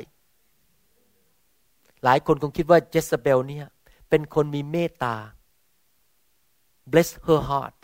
[2.05, 3.67] หลายคนคงคิดว่าเจสเบลเนี่ย
[4.11, 5.15] เป็นคนมีเมตตา
[6.91, 7.79] bless her heart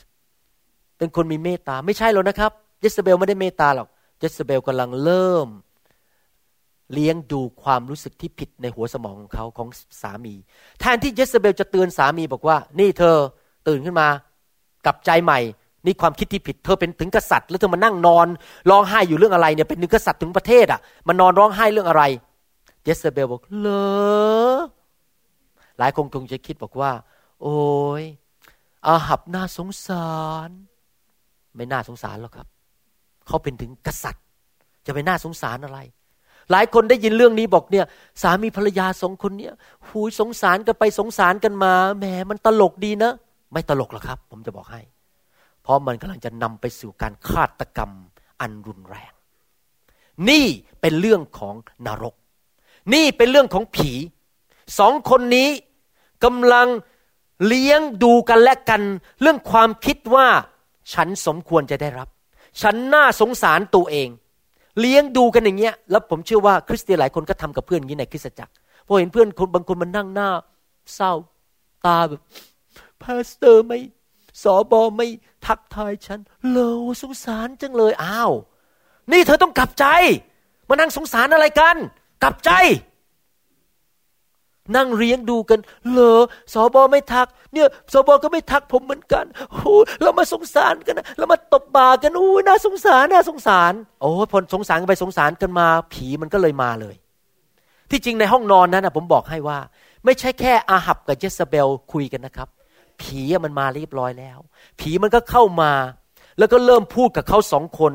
[0.99, 3.89] เป็นคนมีเมตตา ไม่ใช่หรอกนะครับเจสเบลไม่ได้เมตตาหรอก
[4.19, 5.49] เจสเบลกำลังเริ่ม
[6.93, 9.69] เลี้ยงดูความรู้สึกที่ผิดในหัวสมองของเขาของ
[10.03, 10.35] สามี
[10.81, 13.17] แทนที่เจสเบลจะเตือนสามีบอกว่า นี่เธอ
[13.69, 14.09] ตื่นขึ้นมา
[14.87, 15.41] กลับใจใหม่
[15.87, 18.27] นี่ความคิดที่ผิดเธอเป็นถึงกษัตริย์ แล้วเธอมานั่งนอน
[18.71, 22.03] ร้องไห้อยู่เรื่องอะไรเนี่ยเป็นถึงกษัตริย์ถึงประเทศอะ่ะมานอนร้องไห้เรื่องอะไร
[22.85, 24.59] เยสเบลบอกเลอ
[25.79, 26.93] หลายคนคงจะคิดบอกว่า
[27.43, 27.57] โอ้
[28.03, 28.05] ย
[28.87, 30.11] อาหับน่าสงสา
[30.49, 30.51] ร
[31.55, 32.47] ไม่น่าสงสารหรอกครับ
[33.27, 34.25] เขาเป็นถึงกษัตริย์
[34.87, 35.79] จะไปน่าสงสารอะไร
[36.51, 37.87] หลายคนได้ยินเรื่องนี้บอกเนี่ย
[38.23, 39.55] สามีภรรยาสองคนเนี่ย
[39.89, 43.13] หูยสงสารกันไปสงสารกันมาแหมมันตลกดีนะ
[43.53, 44.81] ไม่ตลกหรอกครับ ผมจะบอกให้
[45.63, 47.91] เพราะมันกำลังจะนำไปสู่การฆาตกรรม
[48.41, 49.13] อันรุนแรง
[50.29, 50.47] นี่
[50.81, 51.55] เป็นเรื่องของ
[51.87, 52.15] นรก
[52.95, 53.91] นี่เป็นเรื่องของผี
[54.79, 55.49] สองคนนี้
[56.25, 56.69] กำลัง
[57.47, 58.83] เลี้ยงดูกันและกัน
[59.21, 60.27] เรื่องความคิดว่า
[60.93, 62.09] ฉันสมควรจะได้รับ
[62.63, 64.09] ฉันน่าสงสารตัวเอง
[64.81, 68.53] เลี้ยงดูกันอย่างเงี้ย แล้วผมเชื่อว่าคริสเตียนหลายคนก็ทำกับเพื่อนอย่างนี้ในคริสตจักร
[68.87, 70.31] พอเห็นเพื่อนคนบางคนมันนั่งหน้า
[70.95, 71.13] เศร้า
[71.87, 72.21] ตาแบบ
[73.03, 73.79] พาสเตอร์ไม่
[74.43, 75.07] สอบอไม่
[75.47, 76.21] ทักทายฉัน
[76.51, 78.33] เลวสงสารจังเลยอ้าว
[79.13, 79.87] นี่เธอต้องกลับใจ
[80.69, 81.77] มานั่งสงสารอะไรกัน
[82.23, 82.51] กลับใจ
[84.77, 85.61] นั่งเลี้ยงดูกัน
[85.91, 86.21] เหรอ
[86.55, 96.95] สอบอไม่ทัก เนี่ยสอบอก็ไม่ทักผมเหมือนกันโอ้เรามาสงสารกันนะเรามาตบบากันโอ้น่าสงสารน่าสงสาร โอ้พอสงสารกันไปสงสารกันมา ผีมันก็เลยมาเลย
[97.91, 99.59] ที่จริงในห้องนอนนั้นนะผมบอกให้ว่า
[100.05, 102.49] ไม่ใช่แค่อาหับกับเจสเบลคุยกันนะครับ
[103.03, 104.39] ผีมันมาเรียบร้อยแล้ว
[104.81, 105.73] ผีมันก็เข้ามา
[106.39, 107.93] แล้วก็เริ่มพูดกับเขาสองคน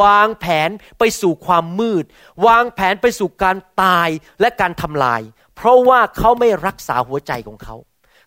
[0.00, 2.04] วางแผนไปสู่ความมืด
[2.46, 4.08] วางแผนไปสู่การตาย
[4.40, 5.22] และการทำลาย
[5.56, 7.76] เพราะว่าเขาไม่รักษาหัวใจของเขา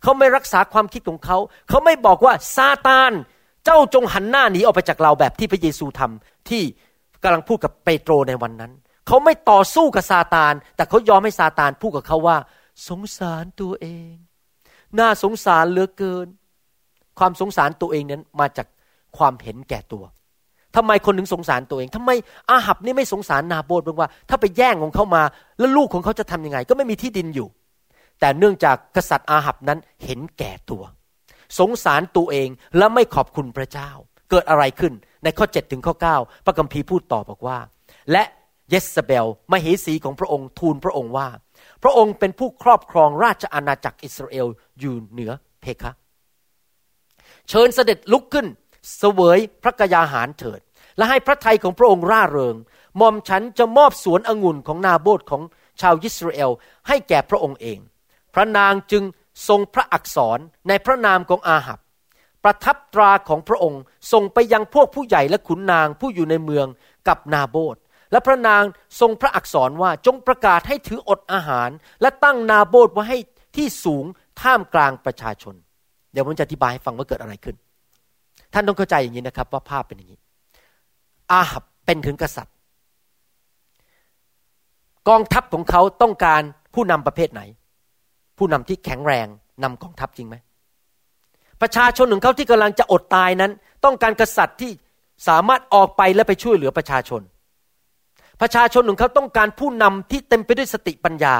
[0.03, 1.37] เขาไม่รักษาความคิดของเขา
[1.69, 3.11] เขาไม่บอกว่าซาตาน
[3.65, 6.63] เจ้าจงหันหน้าหนีออกไปจากเราแบบที่พระเยซูทำที่
[7.23, 8.71] กำลังพูดกับเปโตรในวันนั้น
[9.07, 12.37] เขาไม่ต่อสู้กับซาตาน แต่เขายอมให้ซาตานพูดกับเขาว่า
[12.89, 14.13] สงสารตัวเอง
[14.99, 16.27] น่าสงสารเหลือเกิน
[17.19, 18.67] ความสงสารตัวเองนั้นมาจาก
[19.17, 20.03] ความเห็นแก่ตัว
[20.75, 22.11] ทำไมคนถึงสงสารตัวเองทำไม
[22.49, 25.23] อาหับนี่ไม่สงสารนาโบดบ้างว่า ถ้าไปแย่งของเขามา
[25.59, 27.47] แล้วลูกของเขาจะทำยังไง ก็ไม่มีที่ดินอยู่
[28.19, 30.83] แต่เนื่องจากกษัตริย์อาหับนั้นเห็นแก่ตัว
[31.59, 33.89] สงสารตัวเองและไม่ขอบคุณพระเจ้า
[34.29, 34.93] เกิดอะไรขึ้น
[35.23, 37.57] ในข้อ7ถึงข้อ9พระคัมภีร์พูดต่อบอกว่า
[38.11, 38.23] และ
[38.69, 41.27] เยสเบลมเหสีของพระองค์ทูลพระองค์ว่า
[41.83, 44.47] พระองค์เป็นผู้ครอบครองราชอาณาจักรอิสราเอล
[44.79, 45.91] อยู่เหนือเพคะ
[47.49, 48.47] เชิญเสด็จลุกขึ้น
[48.97, 50.59] เสวยพระกยาหารเถิด
[50.97, 52.55] และให้พระทัยของพระองค์ร่าเริง
[52.97, 55.41] หม่อมฉันจะมอบสวนองุ่นของนาโบดของ
[55.81, 56.51] ชาวยิสราเอล
[56.87, 57.79] ให้แก่พระองค์เอง
[58.33, 59.03] พระนางจึง
[59.47, 61.79] ทรงพระอักษรในพระนามของอาหับ
[62.43, 63.81] ประทับตราของพระองค์
[64.11, 66.67] ส่งไปยังพวกผู้ใหญ่และขุนนางผู้อยู่ในเมือง
[67.07, 67.75] กับนาโบด
[68.11, 68.63] และพระนาง
[68.99, 71.69] ทรงพระอักษรว่าจงประกาศให้ถืออดอาหาร
[72.01, 73.17] และตั้งนาโบดไว้ให้
[73.55, 74.05] ที่สูง
[74.41, 75.55] ท่ามกลางประชาชน
[76.11, 77.55] เดี๋ยวผมจะอธิบายให้ฟังว่าเกิดอะไรขึ้น
[78.53, 80.19] ท่านต้องเข้าใจอย่างนี้นะครับ ว่าภาพเป็นอย่างนี้
[81.31, 82.55] อาหับเป็นถึงกษัตริย์
[85.09, 86.41] กองทัพของเขาต้องการ
[86.73, 87.41] ผู้นำประเภทไหน
[88.37, 89.27] ผู้นำที่แข็งแรง
[89.63, 90.35] นำกองทัพจริงไหม
[91.61, 93.51] ประชาชนของเขาที่กำลังจะอดตายนั้น
[93.85, 94.71] ต้องการกษัตริย์ที่
[95.27, 97.21] สามารถออกไปและไปช่วยเหลือประชาชน
[98.41, 101.35] ประชาชนของเขาต้องการผู้นำที่เต็มไปด้วยสติปัญญา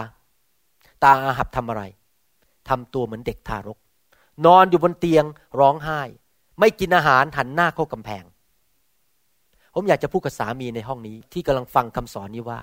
[1.04, 1.84] ตาอาหับทำอะไร
[2.70, 3.78] ทำตัวเหมือนเด็กทารก
[4.46, 5.26] นอนอยู่บนเตียง
[5.60, 6.02] ร้องไห้
[6.60, 8.24] ไม่กินอาหารหันหน้าเข้ากำแพง
[9.76, 12.60] ผมอยากจะพูดกับสามีในห้องนี้ ที่กำลังฟังคำสอนนี้ว่า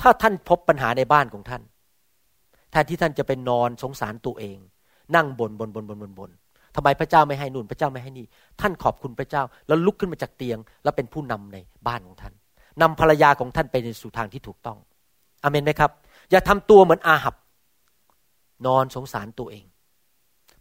[0.00, 1.62] ถ้าท่านพบปัญหาในบ้านของท่าน
[2.70, 4.58] แทนที่ท่านจะเป็นนอนสงสารตัวเอง
[5.14, 6.30] นั่งบนบนบนบนบนบน
[6.74, 8.26] ทำไมพระเจ้าไม่ให้นุ่นพระเจ้าไม่ให้นี่
[8.60, 12.32] ท่านขอบคุณพระเจ้า แล้วลุกขึ้นมาจากเตียง แล้วเป็นผู้นำในบ้านของท่าน
[12.82, 14.78] นำภรรยาของท่านไปในสู่ทางที่ถูกต้อง
[15.42, 15.90] อเมนไหมครับ
[16.30, 17.34] อย่าทำตัวเหมือนอาหับ
[18.66, 19.64] นอนสงสารตัวเอง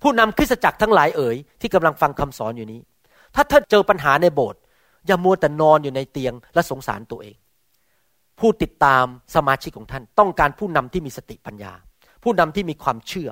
[0.01, 2.79] ผู้นำคริสตจักรทั้งหลายเอ๋ยที่กำลังฟังคำสอนอยู่นี้
[3.35, 4.59] ถ้าท่านเจอปัญหาในโบสถ์
[5.07, 7.35] อย่ามัวแต่นอนอยู่ในเตียงและสงสารตัวเอง
[8.39, 11.73] ผู้ติดตามสมาชิกของท่านต้องการผู้นำที่มีสติปัญญา
[12.23, 13.29] ผู้นำที่มีความเชื่อ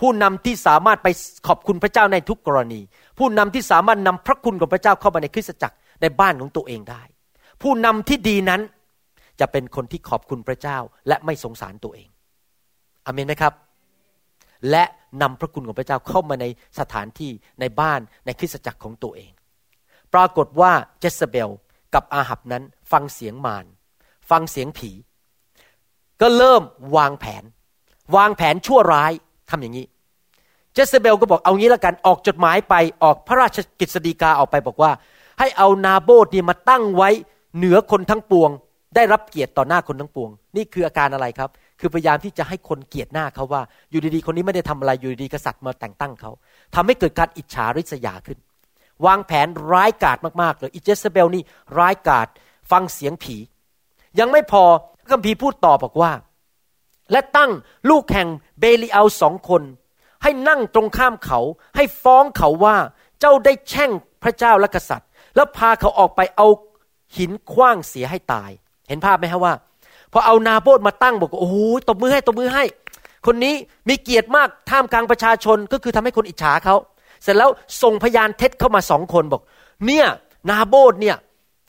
[0.00, 1.08] ผู้นำที่สามารถไป
[1.46, 2.80] ขอบคุณพระเจ้าในทุกกรณี
[3.18, 7.02] ผู้นำที่สามารถนำพระคุณของพระเจ้าเข้ามาในคริสตจักรในบ้านของตัวเองได้
[7.62, 8.60] ผู้นำที่ดีนั้น
[9.40, 10.78] จะเป็นคนที่ขอบคุณพระเจ้า
[11.08, 12.08] และไม่สงสารตัวเอง
[13.06, 13.52] อเมนไหมครับ
[14.70, 14.84] และ
[15.22, 16.46] นำพระคุณของพระเจ้าเข้ามาใน
[16.78, 17.30] สถานที่
[17.60, 19.32] ในบ้านในคริสตจักรของตัวเอง
[20.14, 21.50] ปรากฏว่าเจสเบล
[21.94, 23.64] กับอาหับนั้นฟังเสียงมาร
[24.30, 24.90] ฟังเสียงผี
[26.20, 26.62] ก็เริ่ม
[26.96, 27.44] วางแผน
[28.16, 29.12] วางแผนชั่วร้าย
[29.50, 29.86] ทำอย่างนี้
[30.74, 34.90] เจสเบลก็บอกเอางี้ละกันออกจดหมายไปออกพระราชกิจสีกาออกไปบอกว่า
[35.38, 37.10] ให้เอานาโบดนี่มาตั้งไว้
[37.56, 38.50] เหนือคนทั้งปวง
[38.94, 41.50] ได้รับเกียรติต่อหน้าคนทั้งปวง นี่คืออาการอะไรครับ
[41.80, 46.30] คือพยายามที่จะให้คนเกลียดหน้าเขาว่า อยู่ดีๆคนนี้ไม่ได้ทำอะไรอยู่ดีกษัตริย์มาแต่งตั้งเขา
[46.74, 48.38] ทำให้เกิดการอิจฉาริษยาขึ้น
[49.06, 51.42] วางแผนร้ายกาจมากๆเลยอิเจสเบลนี่
[51.78, 52.28] ร้ายกาจ
[52.70, 53.36] ฟังเสียงผี
[54.18, 54.62] ยังไม่พอ
[55.10, 56.12] คัมภีพูดต่อบอกว่า
[57.12, 57.50] และตั้ง
[57.90, 58.28] ลูกแห่ง
[58.60, 59.62] เบลีเอาสองคน
[60.22, 61.40] ให้นั่งตรงข้ามเขา
[61.76, 62.76] ให้ฟ้องเขาว่า
[63.20, 63.90] เจ้าได้แช่ง
[64.22, 66.46] พระเจ้าและกษัตริย์ แล้วพาเขาออกไปเอา
[67.16, 68.50] หินคว้างเสียให้ตาย
[68.88, 69.54] เห็นภาพไหมฮะว่า
[70.12, 71.56] พอเอานาโบดมาตั้งบอกโอ้โห
[71.88, 72.64] ตบมือให้ตบมือให้
[73.26, 73.54] คนนี้
[73.88, 76.76] มีเกียรติมากท่ามกลางประชาชนก็คือทำให้คนอิจฉาเขา
[77.22, 77.50] เสร็จแล้ว
[77.82, 79.42] ส่งพยานเท็จเข้ามาสองคนบอก
[79.86, 80.06] เนี่ย
[80.50, 81.16] นาโบดเนี่ย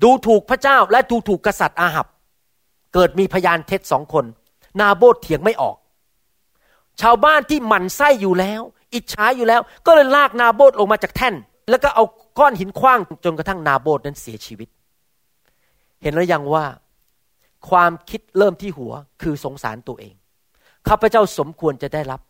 [0.04, 2.08] ดูถูกพระเจ้าและดูถูกกษัตริย์อาหับ
[2.94, 4.26] เกิดมีพยานเท็จสองคน
[4.80, 5.76] นาโบดเถียงไม่ออก
[7.02, 8.62] ชาวบ้านที่หมั่นไส้อยู่แล้ว
[8.94, 11.36] อิจฉาอยู่แล้ว ก็เลยลากนาโบดลงมาจากแท่น
[11.70, 12.04] แล้วก็เอา
[12.40, 14.70] ก้อนหินคว้างจนกระทั่งนาโบดนั้นเสียชีวิต
[16.02, 16.66] เห็นแล้วยังว่า
[17.70, 20.14] ความคิดเริ่มที่หัวคือสงสารตัวเอง
[20.88, 22.22] ข้าพเจ้าสมควรจะได้รับ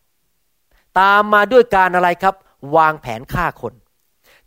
[1.00, 2.36] ตามมาด้วยการอะไรครับ
[2.76, 3.74] วางแผนฆ่าคน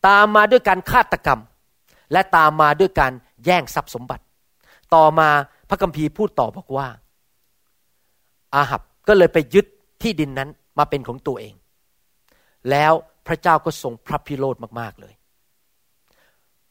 [0.09, 1.41] ตามมาด้วยการฆาตกรรม
[2.13, 3.13] และตามมาด้วยการ
[3.45, 4.25] แย่งทรัพย์สมบัติ
[4.95, 5.29] ต่อมา
[5.69, 6.89] พระคัมภีร์พูดต่อบอกว่า
[8.55, 9.67] อาหับก็เลยไปยึด
[10.03, 11.55] ที่ดินนั้นมาเป็นของตัวเอง
[12.71, 12.93] แล้ว
[13.27, 15.15] พระเจ้าก็ทรงพระพิโรธมากๆเลย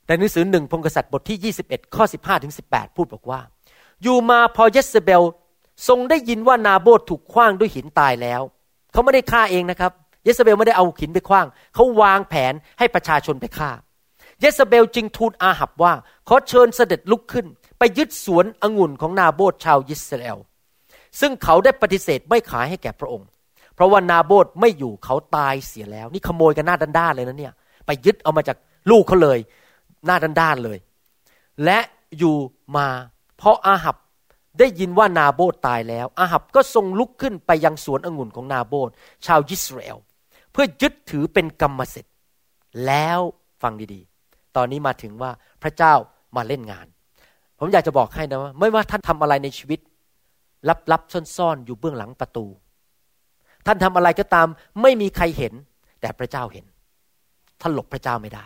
[0.05, 3.39] ในหนังสือหนึ่งพงกษัตริย์บทที่ 21 ข้อ 15ถึง18 พูดบอกว่า
[4.03, 5.23] อยู่มาพอเยสเบล
[5.87, 8.41] ทรงได้ยินว่านาโบดถูกคว้างด้วยหินตายแล้ว
[8.91, 9.91] เขาไม่ได้ฆ่าเองนะครับ
[10.23, 13.71] เยสเบลไม่ได้เอาหินไปคว้าง เขาวางแผนให้ประชาชนไปฆ่า
[14.39, 15.93] เยสเบลจึงทูลอาหับว่า
[16.27, 17.45] ขอเชิญเสด็จลุกขึ้น
[17.79, 20.37] ไปยึดสวนองุ่นของนาโบดชาวยิสราเอล
[21.19, 23.27] ซึ่งเขาได้ปฏิเสธไม่ขายให้แก่พระองค์
[23.75, 27.53] เพราะว่านาโบดไม่อยู่เขาตายเสียแล้ว นี่ขโมยกันหน้าด้านๆเลยนะเนี่ย
[27.85, 28.57] ไปยึดเอามาจาก
[28.91, 29.39] ลูกเขาเลย
[30.05, 30.77] หน้าด้านๆเลย
[31.65, 31.79] และ
[32.17, 32.35] อยู่
[32.77, 32.87] มา
[33.41, 33.97] พราะอาหับ
[34.59, 38.89] ได้ยินว่านาโบตตายแล้ว อาหับก็ทรงลุกขึ้นไปยังสวนองุ่นของนาโบต
[39.25, 39.97] ชาวยิสราเอล
[40.51, 42.15] เพื่อยึดถือเป็นกรรมสิทธิ์
[42.85, 43.19] แล้ว
[43.61, 45.31] ฟังดีๆ ตอนนี้มาถึงว่า
[45.63, 45.93] พระเจ้า
[46.35, 46.87] มาเล่นงาน
[47.59, 49.79] ผมอยากจะบอกให้นะว่าไม่ว่าท่านทำอะไรในชีวิต
[50.91, 52.45] ลับๆซ่อนๆอยู่เบื้องหลังประตู
[53.65, 54.47] ท่านทำอะไรก็ตาม
[54.81, 55.53] ไม่มีใครเห็น
[56.01, 56.65] แต่พระเจ้าเห็น
[57.61, 58.45] ท่านหลบพระเจ้าไม่ได้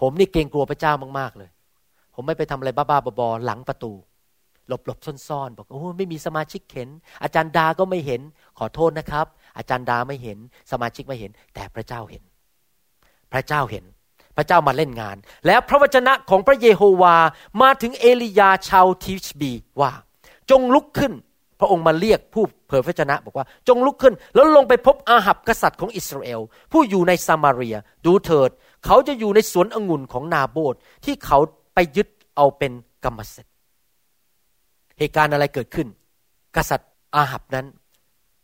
[0.00, 1.50] ผมนี่เกรงกลัวพระเจ้ามากๆเลย
[2.20, 3.92] ผมไม่ไปทำอะไรบ้าๆบอๆหลังประตู
[4.68, 6.88] หลบๆซ่อนๆบอกโอ้ไม่มีสมาชิกเห็น
[7.22, 8.20] อาจารย์ดาก็ไม่เห็น
[8.58, 9.26] ขอโทษนะครับ
[9.58, 10.38] อาจารย์ดาไม่เห็น
[10.72, 12.22] สมาชิกไม่เห็น แต่พระเจ้าเห็น
[13.32, 13.84] พระเจ้าเห็น
[14.36, 15.16] พระเจ้ามาเล่นงาน
[15.46, 17.16] แล้วพระวจนะของพระเยโฮวา
[17.62, 19.92] มาถึงเอลียาชาวทิชบีว่า
[20.50, 21.12] จงลุกขึ้น
[21.60, 26.40] พระองค์มาเรียกผู้เผยพระชนะ บอกว่า จงลุกขึ้น แล้วลงไปพบอาหับกษัตริย์ของอิสราเอล
[26.72, 28.50] ผู้อยู่ในซามารียดูเถิด
[28.86, 31.38] เขาจะอยู่ในสวนองุ่นของนาโบดที่เขา
[31.80, 32.72] ไปยึดเอาเป็น
[33.04, 33.54] กรรมสิทธิ์
[34.98, 35.88] เหตุการณ์อะไรเกิดขึ้น
[36.56, 37.66] กษัตริย์อาหับนั้น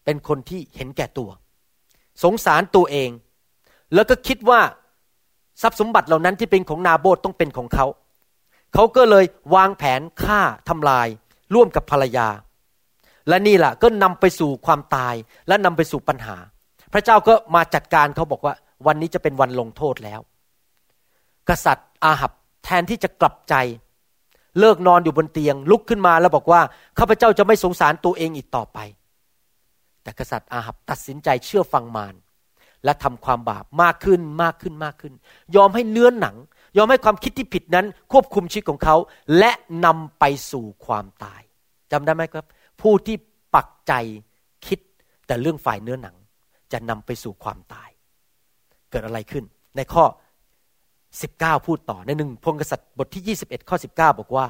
[0.05, 1.31] เป็นคนที่เห็นแก่ตัว
[2.23, 3.11] สงสารตัวเอง
[3.95, 4.61] แล้วก็คิดว่า
[5.63, 7.87] ทรัพย์สมบัติเหล่านั้นที่เป็นของนาโบตต้องเป็นของเขา
[8.75, 9.25] เขาก็เลย
[9.55, 11.09] วางแผนฆ่าทำลาย
[11.55, 12.29] ร่วมกับภรรยา
[13.29, 15.15] และนี่แหละก็นำไปสู่ความตาย
[15.49, 16.37] และนำไปสู่ปัญหา
[16.93, 18.55] พระเจ้าก็มาจัดการเขาบอกว่า
[18.87, 20.21] วันนี้จะเป็นวันลงโทษแล้ว
[21.49, 22.33] กษัตริย์อาหับ
[22.65, 23.55] แทนที่จะกลับใจ
[24.61, 26.61] เลิกนอนอยู่บนเตียง ลุกขึ้นมาแล้วบอกว่า
[26.99, 28.79] ข้าพเจ้าจะไม่สงสารตัวเองอีกต่อไป
[30.03, 32.15] แต่กษัตริย์อาหับตัดสินใจเชื่อฟังมาร
[32.85, 35.15] และทำความบาปมากขึ้นมากขึ้นมากขึ้น
[35.57, 36.37] ยอมให้เนื้อหนัง
[36.77, 38.97] ยอมให้ความคิดที่ผิดนั้น ควบคุมชีวิตของเขา
[39.39, 39.53] และ
[39.85, 41.43] นำไปสู่ความตาย
[41.93, 42.47] จำได้ไหมครับ
[42.81, 43.17] ผู้ที่
[43.55, 43.93] ปักใจ
[44.67, 44.79] คิด
[45.27, 46.17] แต่เรื่องฝ่ายเนื้อหนัง
[46.73, 47.91] จะนำไปสู่ความตาย
[48.91, 49.45] เกิดอะไรขึ้น
[49.77, 50.05] ในข้อ
[51.23, 54.47] 19 พูดต่อในหนึ่งพงกษัตริย์บทที่ 21 ข้อ 19 บอกว่า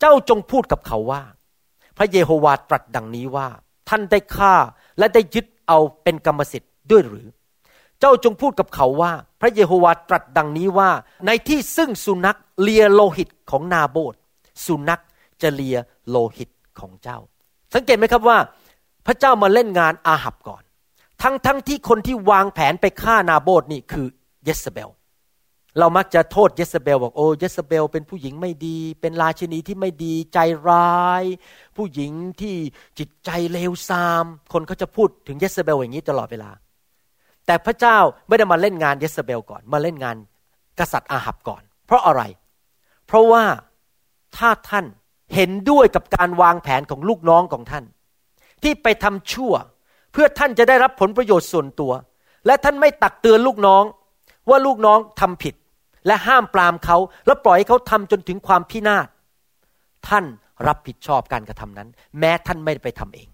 [0.00, 1.22] เจ้าจงพูดกับเขาว่า
[1.96, 3.48] พระเยโฮวาตรัสดังนี้ว่า
[3.88, 4.54] ท่านได้ฆ่า
[4.98, 7.26] และได้ยึดเอาเป็นกรรมสิทธิ์ด้วยหรือ
[8.00, 10.90] เจ้าจงพูดกับเขาว่า พระเยโฮวาตรัสดังนี้ว่า
[11.26, 14.14] ในที่ซึ่งสุนัขเลียโลหิตของนาโบด
[14.66, 15.02] สุนัข
[15.42, 16.50] จะเลียโลหิต
[16.80, 17.18] ของเจ้า
[17.74, 18.38] สังเกตไหมครับว่า
[19.06, 20.62] พระเจ้ามาเล่นงานอาหับก่อน
[21.22, 24.06] ทั้งทั้งที่คนที่วางแผนไปฆ่านาโบดนี่คือ
[24.44, 24.90] เยสเบล
[25.78, 30.38] เรามักจะโทษเยสเบลบอกโอ้เยสเบลเป็นผู้หญิงไม่ดี เป็นราชินีที่ไม่ดีใจ
[30.68, 31.24] ร้าย
[31.76, 32.56] ผู้หญิงที่
[32.98, 36.50] จิตใจเลวทราม คนเขาจะพูดถึงเยสเบลอย่างนี้ตลอดเวลา
[37.46, 37.98] แต่พระเจ้า
[38.28, 40.16] ไม่ได้มาเล่นงานเยสเบลก่อน มาเล่นงาน
[40.78, 42.22] กษัตริย์อาหับก่อน เพราะอะไร
[43.06, 43.44] เพราะว่า
[44.36, 44.86] ถ้าท่าน
[45.34, 47.84] เห็นด้วยกับการวางแผนของลูกน้องของท่าน
[48.62, 49.52] ที่ไปทำชั่ว
[50.12, 51.92] เพื่อท่านจะได้รับผลประโยชน์ส่วนตัว
[52.46, 53.84] และท่านไม่ตักเตือนลูกน้อง
[54.50, 55.54] ว่าลูกน้องทำผิด
[56.06, 56.96] และห้ามปรามเขา
[57.26, 59.08] แล้วปล่อยให้เขาทำจนถึงความพินาศ
[60.08, 60.24] ท่าน
[60.66, 61.88] รับผิดชอบการกระทำนั้น
[62.18, 63.28] แม้ท่านไม่ได้ไปทำเอง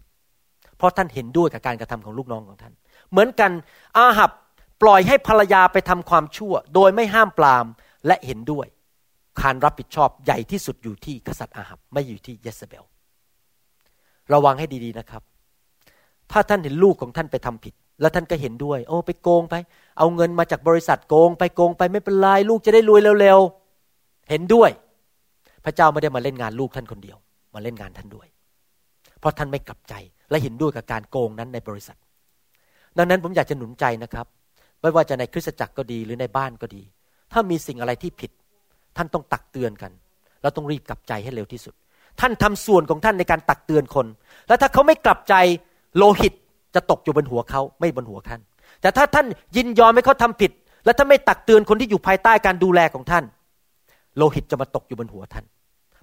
[0.76, 2.72] เพราะท่านเห็นด้วยกับการกระทำของลูกน้องของท่าน
[3.10, 3.50] เหมือนกัน
[3.98, 4.30] อาหับ
[4.82, 7.66] ปล่อยให้ภรรยาไปทำความชั่ว โดยไม่ห้ามปราม
[8.06, 8.66] และเห็นด้วย
[9.40, 12.84] การรับผิดชอบใหญ่ที่สุดอยู่ที่กษัตริย์อาหับไม่อยู่ที่เยสเบล
[14.32, 15.22] ระวังให้ดีๆนะครับ
[16.30, 19.54] ถ้าท่านเห็นลูกของท่านไปทำผิด แล้วท่านก็เห็นด้วย โอ้ไปโกงไป
[19.98, 24.70] เอาเงินมาจากบริษัทโกง ไปโกงไปไม่เป็นไรลูกจะได้รวยเร็วๆเห็นด้วย
[25.64, 27.16] พระเจ้าไม่ได้มาเล่นงานลูกท่านคนเดียว
[27.54, 28.26] มาเล่นงานท่านด้วย
[29.20, 29.94] เพราะท่านไม่กลับใจ
[30.30, 31.96] และเห็นด้วยกับการโกงนั้นในบริษัท
[32.98, 34.26] ดังนั้นผมอยากจะหนุนใจนะครับ
[34.80, 36.82] ไม่ว่าจะในคริสตจักรก็ดีหรือในบ้านก็ดี
[37.32, 38.30] ถ้ามีสิ่งอะไรที่ผิด
[38.96, 39.92] ท่านต้องตักเตือนกัน
[40.42, 41.74] แล้วต้องรีบกลับใจให้เร็วที่สุด
[42.20, 44.06] ท่านทำส่วนของท่านในการตักเตือนคน
[44.48, 45.34] แล้วถ้าเขาไม่กลับใจ
[45.96, 46.34] โลหิต
[46.74, 48.40] จะตกอยู่บนหัวเขาไม่บนหัวท่าน
[48.80, 50.52] แต่ถ้าท่านยินยอมให้เขาทาผิด
[50.84, 53.24] และถ้านไม่ตักเตือนคนที่อยู่ภายใต้การดูแลของท่าน
[54.16, 55.44] โลหิตจะมาตกอยู่บนหัวท่าน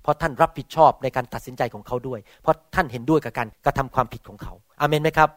[0.01, 5.29] เพราะท่านรับผิดชอบในการตัดสินใจของเขาด้วย เพราะท่านเห็นด้วยกับการกระทำความผิดของเขาอาเมนไหมครับ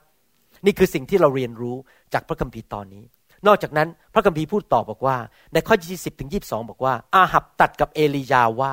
[0.67, 1.77] นี่คือสิ่งที่เราเรียนรู้
[2.15, 3.03] จากพระคัมภีร์ตอนนี้
[3.47, 5.17] นอกจากนั้นพระคัมภีร์พูดต่อบอกว่า
[5.53, 8.73] ในข้อ20ถึง22บอกว่า อาหับตัดกับเอลียาว่า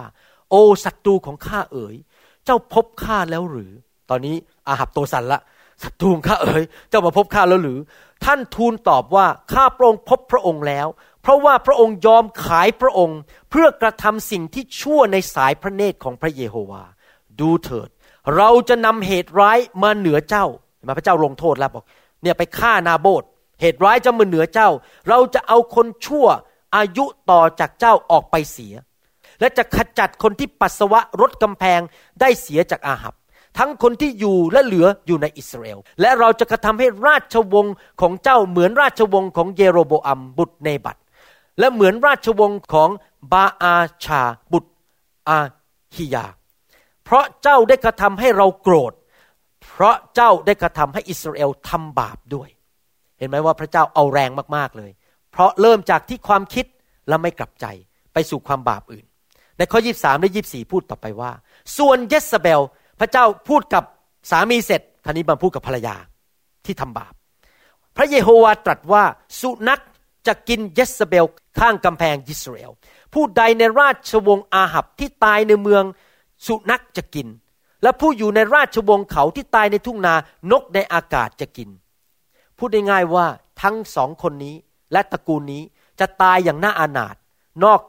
[0.50, 1.96] โอศัตรูของข้าเอ๋ย
[2.46, 3.72] เจ้าพบข้าแล้วหรือ
[4.10, 4.36] ตอนนี้
[4.68, 5.40] อาหับโตสันละ
[5.84, 7.80] ศัตรูลข้าเอ๋ยเจ้ามาพบข้าแล้วหรือ
[8.26, 10.88] ท่านทูลตอบว่าข้าพระองค์พบพระองค์แล้ว
[11.22, 13.20] เพราะว่าพระองค์ยอมขายพระองค์
[13.50, 16.84] เพื่อกระทำสิ่งที่ชั่วในสายพระเนตรของพระเยโฮวา
[17.40, 17.90] ดูเถิด
[18.38, 20.46] เราจะนำเหตุร้ายมาเหนือเจ้า
[20.88, 21.84] มาพระเจ้าลงโทษแล้วบอก
[22.22, 23.24] เนี่ยไปฆ่านาโบด
[23.62, 24.70] เหตุร้ายจะมาเหนือเจ้า
[25.10, 26.28] เราจะเอาคนชั่ว
[26.76, 28.74] อายุต่อจากเจ้าออกไปเสีย
[29.40, 31.82] และจะขจัดคนที่ปัสสาวะรถกำแพง
[32.20, 33.14] ได้เสียจากอาหับ
[33.58, 40.98] ทั้งคนที่อยู่และเหลืออยู่ในอิสราเอล และเราจะกระทำให้ราชวงศ์ของเจ้าเหมือนราชวงศ์ของเยโรโบอัมบุตรเนบัต
[41.60, 42.90] และเหมือนราชวงศ์ของ
[43.32, 43.76] บาอา
[44.06, 44.22] ชา
[44.52, 44.72] บุตร
[45.30, 45.40] อา
[45.96, 46.26] ฮิยา
[47.04, 48.94] เพราะเจ้าได้กระทำให้เราโกรธ
[49.68, 52.50] เพราะเจ้าได้กระทำให้อิสราเอลทำบาปด้วย
[53.18, 54.92] เห็นไหมว่าพระเจ้าเอาแรงมากๆเลย
[55.32, 56.66] เพราะเริ่มจากที่ความคิด
[57.08, 57.66] และไม่กลับใจ
[58.14, 59.06] ไปสู่ความบาปอื่น
[59.58, 61.32] ในข้อ 23 และ 24 พูดต่อไปว่า
[61.78, 62.62] ส่วนเยสเบล
[63.02, 63.84] พระเจ้าพูดกับ
[64.32, 65.96] สามีเสร็จท่านี้มาพูดกับภรรยา
[66.66, 67.14] ที่ทำบาป
[67.98, 69.04] พระเยโฮวาตรัสว่า
[69.40, 69.82] สุนัข
[70.28, 71.26] จะกินเยสเบล
[71.60, 72.72] ข้างกำแพงยิสราเอล
[73.14, 75.84] ผู้ใดในราชวงศ์อาหับที่ตายในเมือง
[76.48, 77.28] สุนัขจะกิน
[77.84, 80.14] และผู้อยู่ในราชวงศ์เขาที่ตายในทุ่งนา
[80.52, 81.70] นกในอากาศจะกิน
[82.58, 83.26] พูดง่ายๆว่า
[83.62, 84.56] ทั้งสองคนนี้
[84.92, 85.62] และตระกูลนี้
[86.00, 87.16] จะตายอย่างน่าอานาถ
[87.64, 87.82] นอก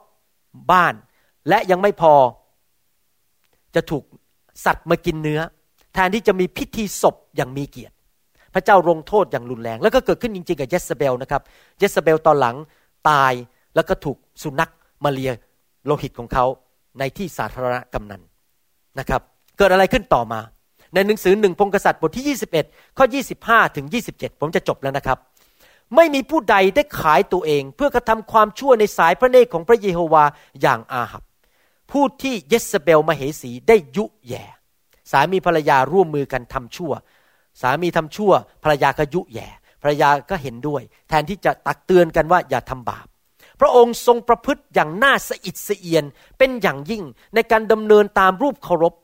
[0.71, 0.95] บ้าน
[1.49, 2.15] และยังไม่พอ
[3.75, 4.05] จะถูก
[4.65, 5.41] สัตว์มากินเนื้อ
[5.95, 7.95] แทนที่จะมีพิธีศพอย่างมีเกียรติ
[8.55, 11.43] พระเจ้าลงโทษอย่างรุนแรง แล้วก็เกิดขึ้นจริงๆกับเยสเบลนะครับ
[11.79, 12.57] เยสเบลตอนหลัง
[13.09, 13.33] ตาย
[13.75, 14.71] แล้วก็ถูกสุนัข
[15.05, 15.33] มาเลีย
[15.87, 16.45] โลหิตของเขา
[16.99, 18.23] ในที่สาธารณะกำนัน
[18.99, 19.21] นะครับ
[19.59, 20.41] เกิดอะไรขึ้นต่อมา
[20.95, 23.05] ในหนังสือหนึ่งพงกษัตริย์บทที่ 21 ข้อ
[23.41, 25.19] 25 ถึง 27 ผมจะจบแล้วนะครับ
[25.97, 30.25] ไม่มีผู้ใดได้ขายตัวเอง เพื่อกระทำความชั่วในสายพระเนตรของพระเยโฮวา
[30.63, 31.23] อย่างอาหับ
[31.93, 34.45] ผู้ที่เยสเบลมาเหสีได้ยุแย่
[35.11, 36.93] สามีภรรยาร่วมมือกันทำชั่ว
[37.61, 38.33] สามีทำชั่ว
[38.63, 39.49] ภรรยาก็ยุแย่
[39.83, 43.07] ภรรยาก็เห็นด้วย แทนที่จะตักเตือนกันว่าอย่าทำบาป
[43.61, 46.05] พระองค์ทรงประพฤติอย่างน่าสะอิดสะเอียน
[46.39, 47.03] เป็นอย่างยิ่ง
[47.35, 48.95] ในการดำเนินตามรูปเคารพ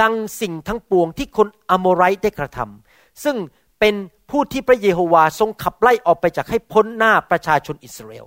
[0.00, 3.36] ดังสิ่งทั้งปวงที่คนอโมไรต์ได้กระทำซึ่ง
[3.80, 3.94] เป็น
[4.30, 8.26] ผู้ที่พระเยโฮวาทรงขับไล่ออกไปจากให้พ้นหน้าประชาชนอิสราเอล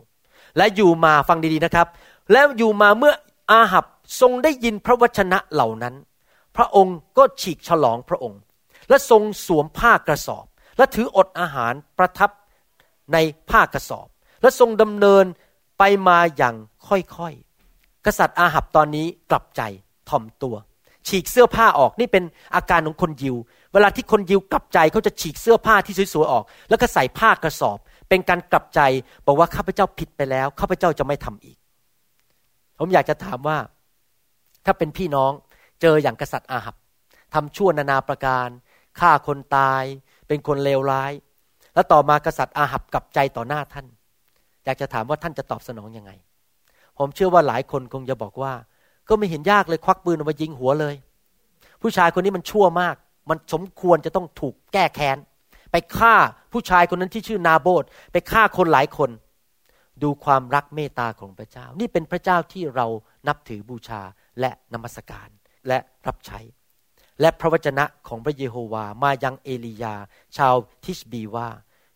[0.58, 1.88] และอยู่มาฟังดีๆนะครับ
[2.32, 3.14] แล้วอยู่มาเมื่อ
[3.52, 3.86] อาหับ
[4.22, 5.96] ทรงได้ยินพระวจนะเหล่านั้น
[6.56, 8.40] พระองค์ก็ฉีกฉลองพระองค์
[8.90, 10.46] และทรงสวมผ้ากระสอบ
[10.78, 12.30] และถืออดอาหารประทับ
[13.14, 13.18] ใน
[13.50, 14.08] ผ้ากระสอบ
[14.42, 15.26] และทรงดำเนิน
[15.78, 16.56] ไปมาอย่าง
[16.88, 19.62] ค่อยๆ กษัตริย์อาหับตอนนี้กลับใจ
[20.10, 20.56] ถ่อมตัว
[21.08, 22.24] ฉีกเสื้อผ้าออกนี่เป็น
[22.56, 23.36] อาการของคนยิว
[23.74, 27.78] เวลาที่คนยิวกลับใจเขาจะฉีกเสื้อผ้าที่สวยๆออก แล้วก็ใส่ผ้ากระสอบ
[28.10, 28.80] เป็นการกลับใจ
[29.26, 31.58] บอกว่าข้าพเจ้าผิดไปแล้วข้าพเจ้าจะไม่ทำอีก
[32.80, 33.58] ผมอยากจะถามว่า
[34.66, 35.32] ถ้าเป็นพี่น้อง
[35.82, 36.76] เจออย่างกษัตริย์อาหับ
[37.34, 38.48] ทำชั่วนานาประการ
[39.00, 39.84] ฆ่าคนตาย
[40.28, 41.12] เป็นคนเลวร้าย
[41.74, 43.86] แล้วต่อมากษัตริย์อาหับกลับใจต่อหน้าท่าน
[44.66, 46.12] อยากจะถามว่าท่านจะตอบสนองยังไง
[46.98, 48.54] ผมเชื่อว่าหลายคนคงจะบอกว่า
[49.10, 50.96] ก็ไม่เห็นยากเลยควักปืนออกมายิงหัวเลย
[51.82, 52.96] ผู้ชายคนนี้มันชั่วมาก
[53.30, 55.18] มันสมควรจะต้องถูกแก้แค้น
[55.72, 56.16] ไปฆ่า
[56.54, 59.10] ผู้ชายคนนั้นที่ชื่อนาโบดไปฆ่าคนหลายคน
[60.04, 62.88] ดูความรักเมตตาของพระเจ้า นี่เป็นพระเจ้าที่เรา
[63.28, 64.02] นับถือบูชา
[64.40, 65.30] และนมัสการ
[65.68, 65.78] และ
[66.08, 66.40] รับใช้
[67.22, 69.96] และพระวจนะของพระเยโฮวามายังเอลียา
[70.38, 71.48] ชาวทิชบีว่า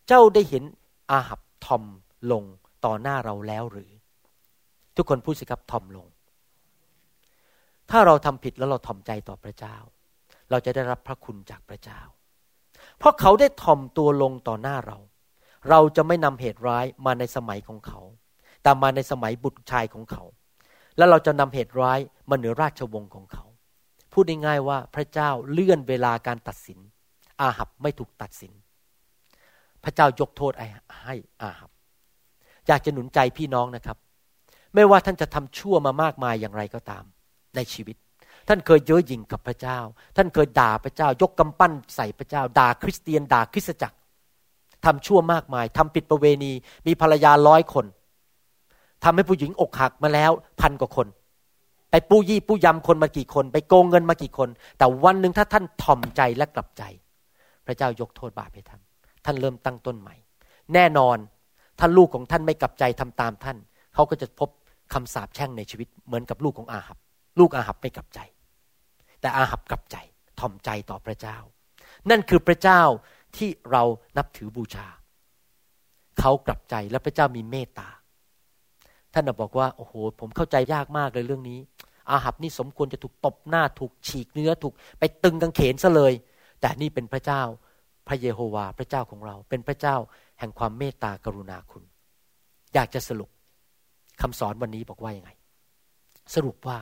[0.06, 0.64] เจ้าได้เห็น
[1.10, 1.84] อาหับทอม
[2.32, 2.44] ลง
[2.84, 3.90] ต่อหน้าเราแล้วหรือ
[4.96, 6.06] ทุกคนพูดสิครับทอมลง
[7.90, 9.76] ถ้าเราทำผิดแล้วเราทอมใจต่อพระเจ้า
[10.50, 12.00] เราจะได้รับพระคุณจากพระเจ้า
[12.98, 14.98] เพราะเขาได้ทอมตัวลงต่อหน้าเรา
[15.70, 18.00] เราจะไม่นำเหตุร้ายมาในสมัยของเขา
[18.62, 20.24] แต่มาในสมัยบุตรชายของเขา
[20.96, 21.98] แล้วเราจะนำเหตุร้าย
[22.30, 23.44] มาเหนือราชวงศ์ของเขา
[24.12, 26.78] พูดง่ายๆว่าพระเจ้าเลื่อนเวลาการตัดสิน
[27.40, 28.52] อาหับไม่ถูกตัดสิน
[29.84, 30.52] พระเจ้ายกโทษ
[31.04, 31.70] ให้อาหับ
[32.66, 33.96] อยากจะหนุนใจพี่น้องนะครับ
[34.74, 37.04] ไม่ว่าท่านจะทำชั่วมามากมายอย่างไรก็ตาม
[37.56, 37.96] ในชีวิต
[38.48, 39.78] ท่านเคยเย้อหยิ่งกับพระเจ้า
[40.16, 43.96] ท่านเคยด่าพระเจ้า ยกกำปั้นใส่พระเจ้า ด่าคริสเตียน ด่าคริสตจักร
[44.84, 46.52] ทำชั่วมากมายทำผิดประเวณี
[46.86, 47.86] มีภรรยาร้อยคน
[49.04, 51.06] ทำให้ผู้หญิงอกหักมาแล้วพันกว่าคน
[51.90, 54.48] ไปปู้ยี่ปู้ยำคนมากี่คน ไปโกงเงินมากี่คน
[54.78, 56.82] แต่วันหนึ่งถ้าท่านถ่อมใจและกลับใจ
[57.66, 58.80] พระเจ้ายกโทษบาปให้ท่าน
[59.24, 60.14] ท่านเริ่มตั้งต้นใหม่
[60.74, 61.16] แน่นอน
[61.78, 63.56] ถ้าลูกของท่านไม่กลับใจทำตามท่าน
[63.94, 64.48] เขาก็จะพบ
[64.92, 66.98] คำสาปแช่งในชีวิตเหมือนกับลูกของอาหับ
[67.38, 68.20] ลูกอาหับไม่กลับใจ
[69.20, 69.96] แต่อาหับกลับใจ
[70.40, 71.36] ถ่อมใจต่อพระเจ้า
[72.10, 72.80] นั่นคือพระเจ้า
[73.36, 73.82] ที่เรา
[74.16, 74.86] นับถือบูชา
[76.20, 77.88] เขากลับใจและพระเจ้ามีเมตตา
[79.12, 81.58] ท่านบอกว่าโอ้โห ผมเข้าใจยากมากเลยเรื่องนี้
[82.10, 86.12] อาหับนี่สมควรจะถูกตบหน้าถูกฉีกเนื้อถูกไปตึงกางเขนซะเลย
[86.60, 87.42] แต่นี่เป็นพระเจ้า
[88.08, 89.96] พระเยโฮวาพระเจ้าของเรา เป็นพระเจ้า
[90.38, 91.84] แห่งความเมตตากรุณาคุณ
[92.74, 93.30] อยากจะสรุป
[94.22, 95.30] คำสอนวันนี้บอกว่ายังไง
[96.34, 96.78] สรุปว่า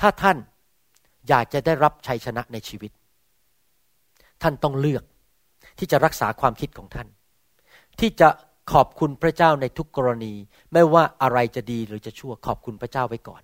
[0.00, 0.36] ถ้าท่าน
[1.28, 2.90] อยากจะได้รับชัยชนะในชีวิต
[4.42, 5.04] ท่านต้องเลือก
[5.78, 7.08] ที่จะรักษาความคิดของท่าน
[8.00, 8.28] ที่จะ
[8.72, 10.34] ขอบคุณพระเจ้าในทุกกรณี
[10.72, 13.42] ไม่ว่าอะไรจะดีหรือจะชั่วขอบคุณพระเจ้าไว้ก่อน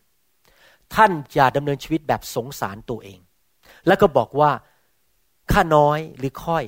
[0.94, 3.18] ท่านอย่าดำเนินชีวิตแบบสงสารตัวเอง
[3.86, 4.50] แล้วก็บอกว่า
[5.52, 6.64] ข้าน้อยหรือค่อย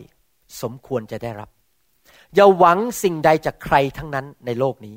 [0.62, 1.50] สมควรจะได้รับ
[2.34, 4.96] อย่าหวังสิ่งใดจากใครทั้งนั้นในโลกนี้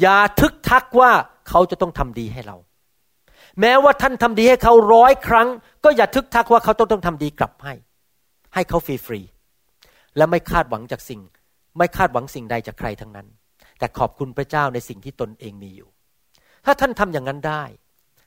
[0.00, 1.10] อย่าทึกทักว่า
[1.48, 2.56] เขาจะต้องทำดีให้เรา
[3.60, 5.48] แม้ว่าท่านทำดีให้เขาร้อยครั้ง
[5.84, 7.74] ก็อย่าทึกทักว่าเขาต้องต้องทำดีกลับให้
[8.54, 11.20] ให้เขาฟรีๆและไม่คาดหวังจากสิ่ง
[11.78, 13.26] ไม่คาดหวังสิ่งใดจากใครทั้งนั้น
[13.78, 15.88] แต่ขอบคุณพระเจ้าในสิ่งที่ตนเองมีอยู่
[16.64, 17.64] ถ้าท่านทำอย่างนั้นได้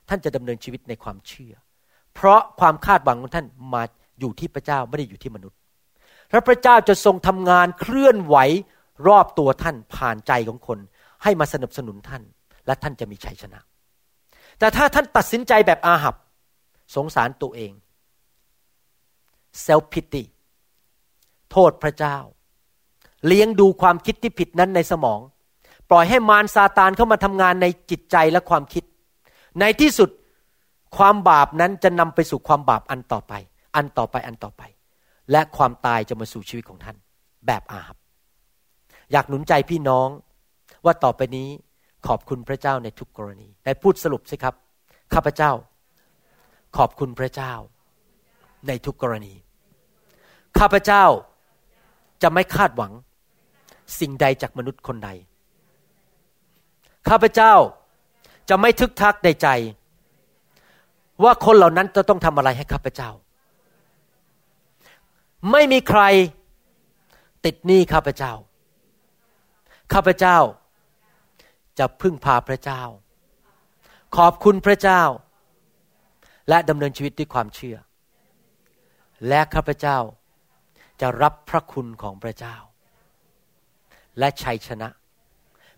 [0.08, 1.54] ท่านจะดำเนินชีวิตในความเชื่อ
[2.14, 3.82] เพราะความคาดหวังของท่านมา
[4.20, 5.58] อยู่ที่พระเจ้าไม่ได้อยู่ที่มนุษย์
[6.30, 8.36] พระพระเจ้าจะทรงทำงานเคลื่อนไหว
[9.08, 10.78] รอบตัวท่านผ่านใจของคน
[11.22, 12.22] ให้มาสนับสนุนท่าน
[12.66, 13.60] และท่านจะมีชัยชนะ
[14.60, 16.14] แต่ถ้าท่านตัดสินใจแบบอาหับ
[16.94, 17.72] สงสารตัวเอง
[19.62, 20.22] เซลพิติ
[21.50, 22.16] โทษพระเจ้า
[23.26, 25.20] เลี้ยงดูความคิดที่ผิดนั้นในสมอง
[25.90, 28.84] ปล่อยให้มารซาตานเข้ามาทำงานในจิตใจและความคิด
[29.60, 30.10] ในที่สุด
[30.96, 33.32] ความบาปนั้นจะนำไปสู่ความบาปอันต่อไป
[33.76, 34.62] อันต่อไปอันต่อไป
[35.30, 36.96] และความตายจะมาสู่ชีวิตของท่าน
[37.46, 37.96] แบบอาหับ
[39.12, 40.08] อยากหนุนใจพี่น้อง
[40.84, 41.48] ว่าต่อไปนี้
[42.06, 44.54] ขอบคุณพระเจ้าในทุกกรณีได้พูดสรุปสิครับ
[45.14, 45.52] ข้าพเจ้า
[46.76, 47.52] ขอบคุณพระเจ้า
[48.68, 49.34] ในทุกกรณี
[50.58, 51.04] ข้าพเจ้า
[52.22, 52.92] จะไม่คาดหวัง
[54.00, 55.10] สิ่งใดจากมนุษย์คนใด
[57.08, 57.54] ข้าพเจ้า
[58.48, 59.48] จะไม่ทึกทักในใจ
[61.22, 63.10] ว่าคนเหล่านั้นจะต้องทำอะไรให้ข้าพเจ้า
[65.50, 66.02] ไม่มีใคร
[67.44, 68.32] ติดหนี้ข้าพเจ้า
[69.92, 70.36] ข้าพเจ้า
[71.78, 72.82] จะพึ่งพาพระเจ้า
[74.16, 75.02] ขอบคุณพระเจ้า
[76.48, 77.76] และดำเนินชีวิตด้วยความเชื่อ
[79.28, 79.98] และข้าพเจ้า
[81.00, 82.56] จะรับพระคุณของพระเจ้า
[84.18, 84.88] และชัยชนะ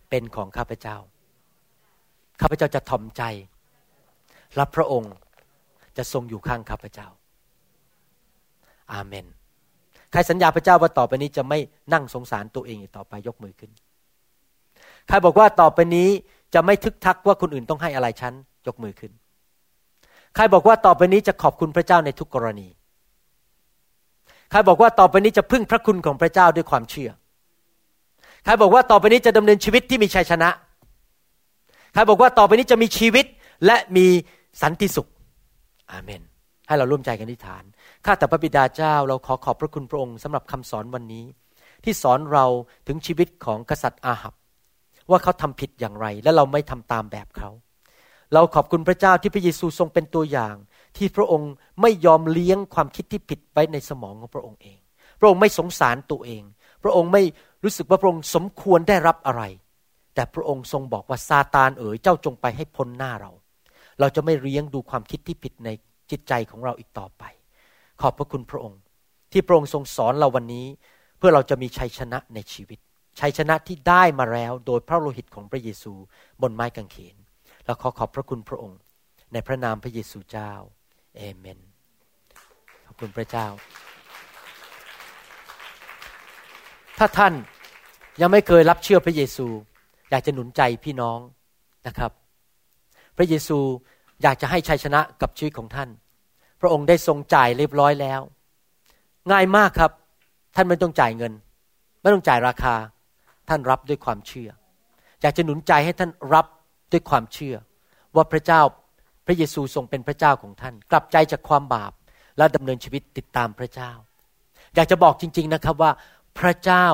[0.08, 0.96] เป็นของข้าพเจ้า
[2.40, 3.22] ข้าพเจ้าจะทอมใจ
[4.58, 5.14] รับพระองค์
[5.96, 7.08] จะทรงอยู่ข้างข้าพเจ้า
[8.92, 9.26] อาเมน
[10.10, 11.58] ใครสัญญาพระเจ้าว่าต่อไปนี้จะไม่
[11.92, 13.70] นั่งสงสารตัวเองอีกต่อไปยกมือขึ้น
[15.08, 16.08] ใครบอกว่าต่อไปนี้
[16.54, 18.32] จะไม่ทึกทักว่าคนอื่นต้องให้อะไรฉัน
[18.66, 19.12] ยกมือขึ้น
[20.34, 22.68] ใครบอกว่าต่อไปนี้จะขอบคุณพระเจ้าในทุกกรณี
[24.50, 27.10] ใครบอกว่าต่อไปนี้จะพึ่งพระคุณของพระเจ้าด้วยความเชื่อ
[28.44, 30.50] ใครบอกว่าต่อไปนี้จะดำเนินชีวิตที่มีชัยชนะ
[31.92, 33.26] ใครบอกว่าต่อไปนี้จะมีชีวิต
[33.66, 34.06] และมี
[34.62, 35.08] สันติสุข
[35.90, 36.22] อาเมน
[36.66, 37.62] ให้เราร่วมใจกันอธิษฐาน
[38.04, 41.24] ข้าแต่พระบิดาเจ้า เราขอขอบพระคุณพระองค์สำหรับคำสอนวันนี้
[41.84, 42.44] ที่สอนเรา
[42.86, 44.34] ถึงชีวิตของกษัตริย์อาหับ
[45.12, 47.50] ว่าเขาทำผิดอย่างไร และเราไม่ทำตามแบบเขา
[48.34, 50.54] เราขอบคุณพระเจ้าที่พระเยซูทรงเป็นตัวอย่าง
[50.96, 54.78] ที่พระองค์ไม่ยอมเลี้ยงความคิดที่ผิดไว้ในสมองของพระองค์เอง
[55.20, 56.42] พระองค์ไม่สงสารตัวเอง
[56.82, 57.22] พระองค์ไม่
[57.64, 59.42] รู้สึกว่าพระองค์สมควรได้รับอะไร
[60.14, 63.30] แต่พระองค์ทรงบอกว่าซาตานเอ๋ยเจ้าจงไปให้พ้นหน้าเรา
[64.00, 65.68] เราจะไม่เลี้ยงดูความคิดที่ผิดใน
[66.10, 67.22] จิตใจของเราอีกต่อไป
[68.00, 68.80] ขอบพระคุณพระองค์
[69.32, 70.66] ที่พระองค์ทรงสอนเราวันนี้
[71.18, 72.78] เพื่อเราจะมีชัยชนะในชีวิต
[73.20, 75.92] ชัยชนะที่ได้มาแล้วโดยพระโลหิตของพระเยซู
[76.42, 77.16] บนไม้กางเขน
[77.64, 78.78] เราขอขอบพระคุณพระองค์
[79.32, 80.52] ในพระนามพระเยซูเจ้า
[81.16, 81.58] เอเมน
[82.86, 83.46] ขอบคุณพระเจ้า
[86.98, 87.34] ถ้าท่าน
[88.20, 89.46] ยังไม่เคยรับเชื่อพระเยซู
[90.10, 91.18] อยากจะหนุนใจพี่น้อง
[91.86, 92.12] นะครับ
[93.16, 93.58] พระเยซู
[94.22, 95.88] อยากจะให้ชัยชนะกับชีวิตของท่าน
[96.60, 98.20] พระองค์ได้ทรงจ่ายเรียบร้อยแล้ว
[99.32, 99.90] ง่ายมากครับ
[100.56, 101.32] ท่านไม่ต้องจ่ายเงิน
[102.02, 102.74] ไม่ต้องจ่ายราคา
[103.52, 104.50] ท่านรับด้วยความเชื่อ
[105.22, 106.46] อยากจะหนุนใจให้ท่านรับ
[106.92, 107.56] ด้วยความเชื่อ
[108.16, 108.60] ว่าพระเจ้า
[109.26, 111.92] พระเยซูทรงเป็นพระเจ้าของท่าน กลับใจจากความบาป
[112.38, 113.90] และดำเนินชีวิตติดตามพระเจ้า
[114.74, 115.90] อยากจะบอกจริง ๆนะครับว่า
[116.38, 116.86] พระเจ้า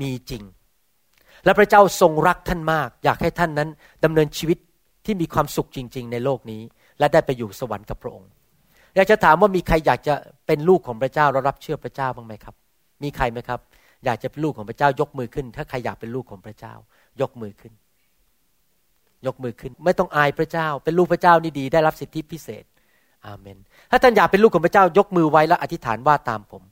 [0.00, 0.42] มีจริง
[1.44, 3.68] และพระเจ้าทรงรักท่านมาก อยากให้ท่านนั้น
[4.04, 4.58] ดำเนินชีวิต
[5.04, 6.62] ที่มีความสุขจริง ๆ ในโลกนี้
[6.98, 8.30] และได้ไปอยู่สวรรค์กับพระองค์
[8.94, 10.14] อยากจะถามว่ามีใครอยากจะ
[10.46, 12.54] เป็นลูกของพระเจ้าและรับเชื่อพระเจ้าบ้างไหมครับ
[13.02, 13.60] มีใครไหมครับ
[14.04, 16.74] อยากจะเป็นลูกของพระเจ้ายกมือขึ้น ถ้าใครอยากเป็นลูกของพระเจ้า
[17.20, 17.72] ยกมือขึ้น
[19.26, 22.64] ยกมือขึ้น ไม่ต้องอายพระเจ้า เป็นลูกพระเจ้านี่ดีได้รับสิทธิพิเศษ
[23.26, 23.58] อาเมน
[23.90, 26.62] ถ้าท่านอยากเป็นลูกของพระเจ้ายกมือไว้แล้วอธิษฐานว่าตามผม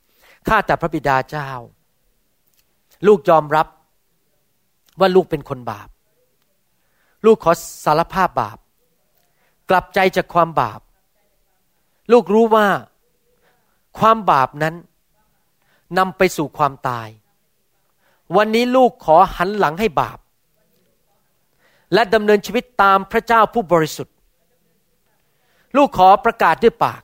[0.48, 1.50] ข้าแต่พระบิดาเจ้า
[3.06, 3.66] ลูกยอมรับ
[5.00, 5.88] ว่าลูกเป็นคนบาป
[7.24, 7.52] ลูกขอ
[7.84, 8.58] สารภาพบาป
[9.70, 10.80] กลับใจจากความบาป
[12.12, 12.66] ลูกรู้ว่า
[13.98, 14.74] ความบาปนั้น
[15.98, 17.08] นำไปสู่ความตาย
[18.36, 20.18] วันนี้ลูกขอหันหลังให้บาป
[21.94, 24.14] และดำเนินชีวิตตามพระเจ้าผู้บริสุทธิ์
[25.76, 27.02] ลูกขอประกาศด้วยปาก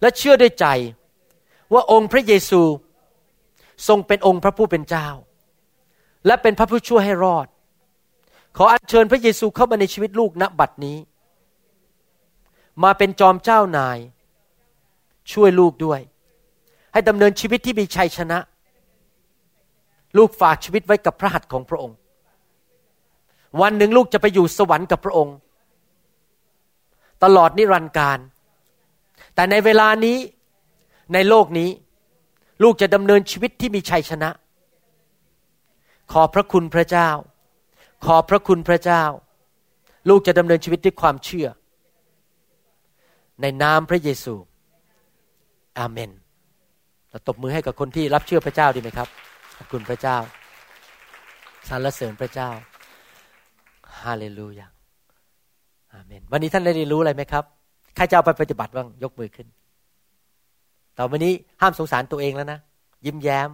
[0.00, 0.66] และเชื่อด้วยใจ
[1.72, 2.62] ว่าองค์พระเยซู
[3.88, 5.08] ทรงเป็นองค์พระผู้เป็นเจ้า
[6.26, 7.46] และเป็นพระผู้ช่วยให้รอด
[8.56, 10.98] ขออัญเชิญพระเยซูเข้ามาในชีวิตลูกณบัดนี้
[12.82, 13.98] มาเป็นจอมเจ้านาย
[15.32, 16.00] ช่วยลูกด้วย
[16.92, 18.38] ให้ดำเนินชีวิตที่มีชัยชนะ
[20.18, 21.96] ลูกฝากชีวิตไว้กับพระหัตถ์ของพระองค์
[23.60, 25.36] วันหนึ่งลูกจะไปอยู่สวรรค์กับพระองค์
[27.24, 28.18] ตลอดนิรันดร์การ
[29.34, 30.18] แต่ในเวลานี้
[31.14, 31.70] ในโลกนี้
[32.62, 34.30] ลูกจะดำเนินชีวิตที่มีชัยชนะ
[36.12, 37.08] ขอบพระคุณพระเจ้า
[38.06, 39.02] ขอบพระคุณพระเจ้า
[40.08, 41.48] ลูกจะดำเนินชีวิตด้วยความเชื่อ
[43.40, 44.34] ในนามพระเยซู
[45.78, 46.10] อาเมน
[47.10, 49.08] เราตบมือให้กับคนที่รับเชื่อพระเจ้าดีไหมครับ
[49.62, 50.18] อบคุณพระเจ้า
[51.68, 52.50] สรรเสริญพระเจ้า
[54.02, 54.66] ฮาเลลูยา
[55.92, 57.44] อาเมน วันนี้ท่านได้เรียนรู้อะไรไหมครับ
[57.96, 59.46] ใครจะเอาไปปฏิบัติบ้างยกมือขึ้น
[60.96, 62.58] ต่อวันนี้ห้ามสงสารตัวเองแล้วนะ
[63.06, 63.48] ยิ้มแย้ม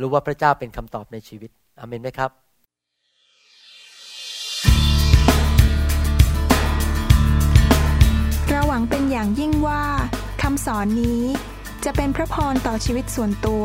[0.00, 2.30] รู้ว่าพระเจ้าเป็นคำตอบในชีวิต อาเมนไหมครับ
[8.48, 9.82] เราหวังเป็นอย่างยิ่งว่า
[10.42, 11.22] คำสอนนี้
[11.84, 13.64] จะเป็นพระพรต่อชีวิตส่วนตัว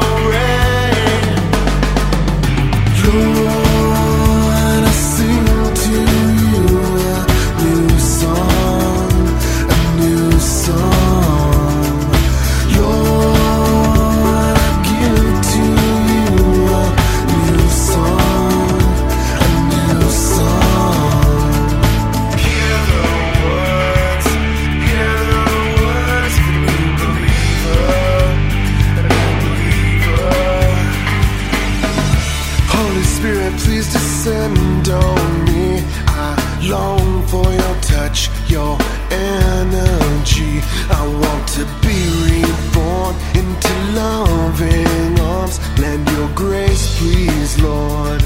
[44.01, 45.59] Loving arms.
[45.79, 48.21] Lend your grace, please, Lord.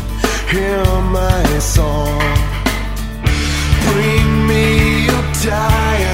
[0.54, 0.86] Hear
[1.20, 2.38] my song.
[3.88, 4.66] Bring me
[5.10, 6.05] your tired,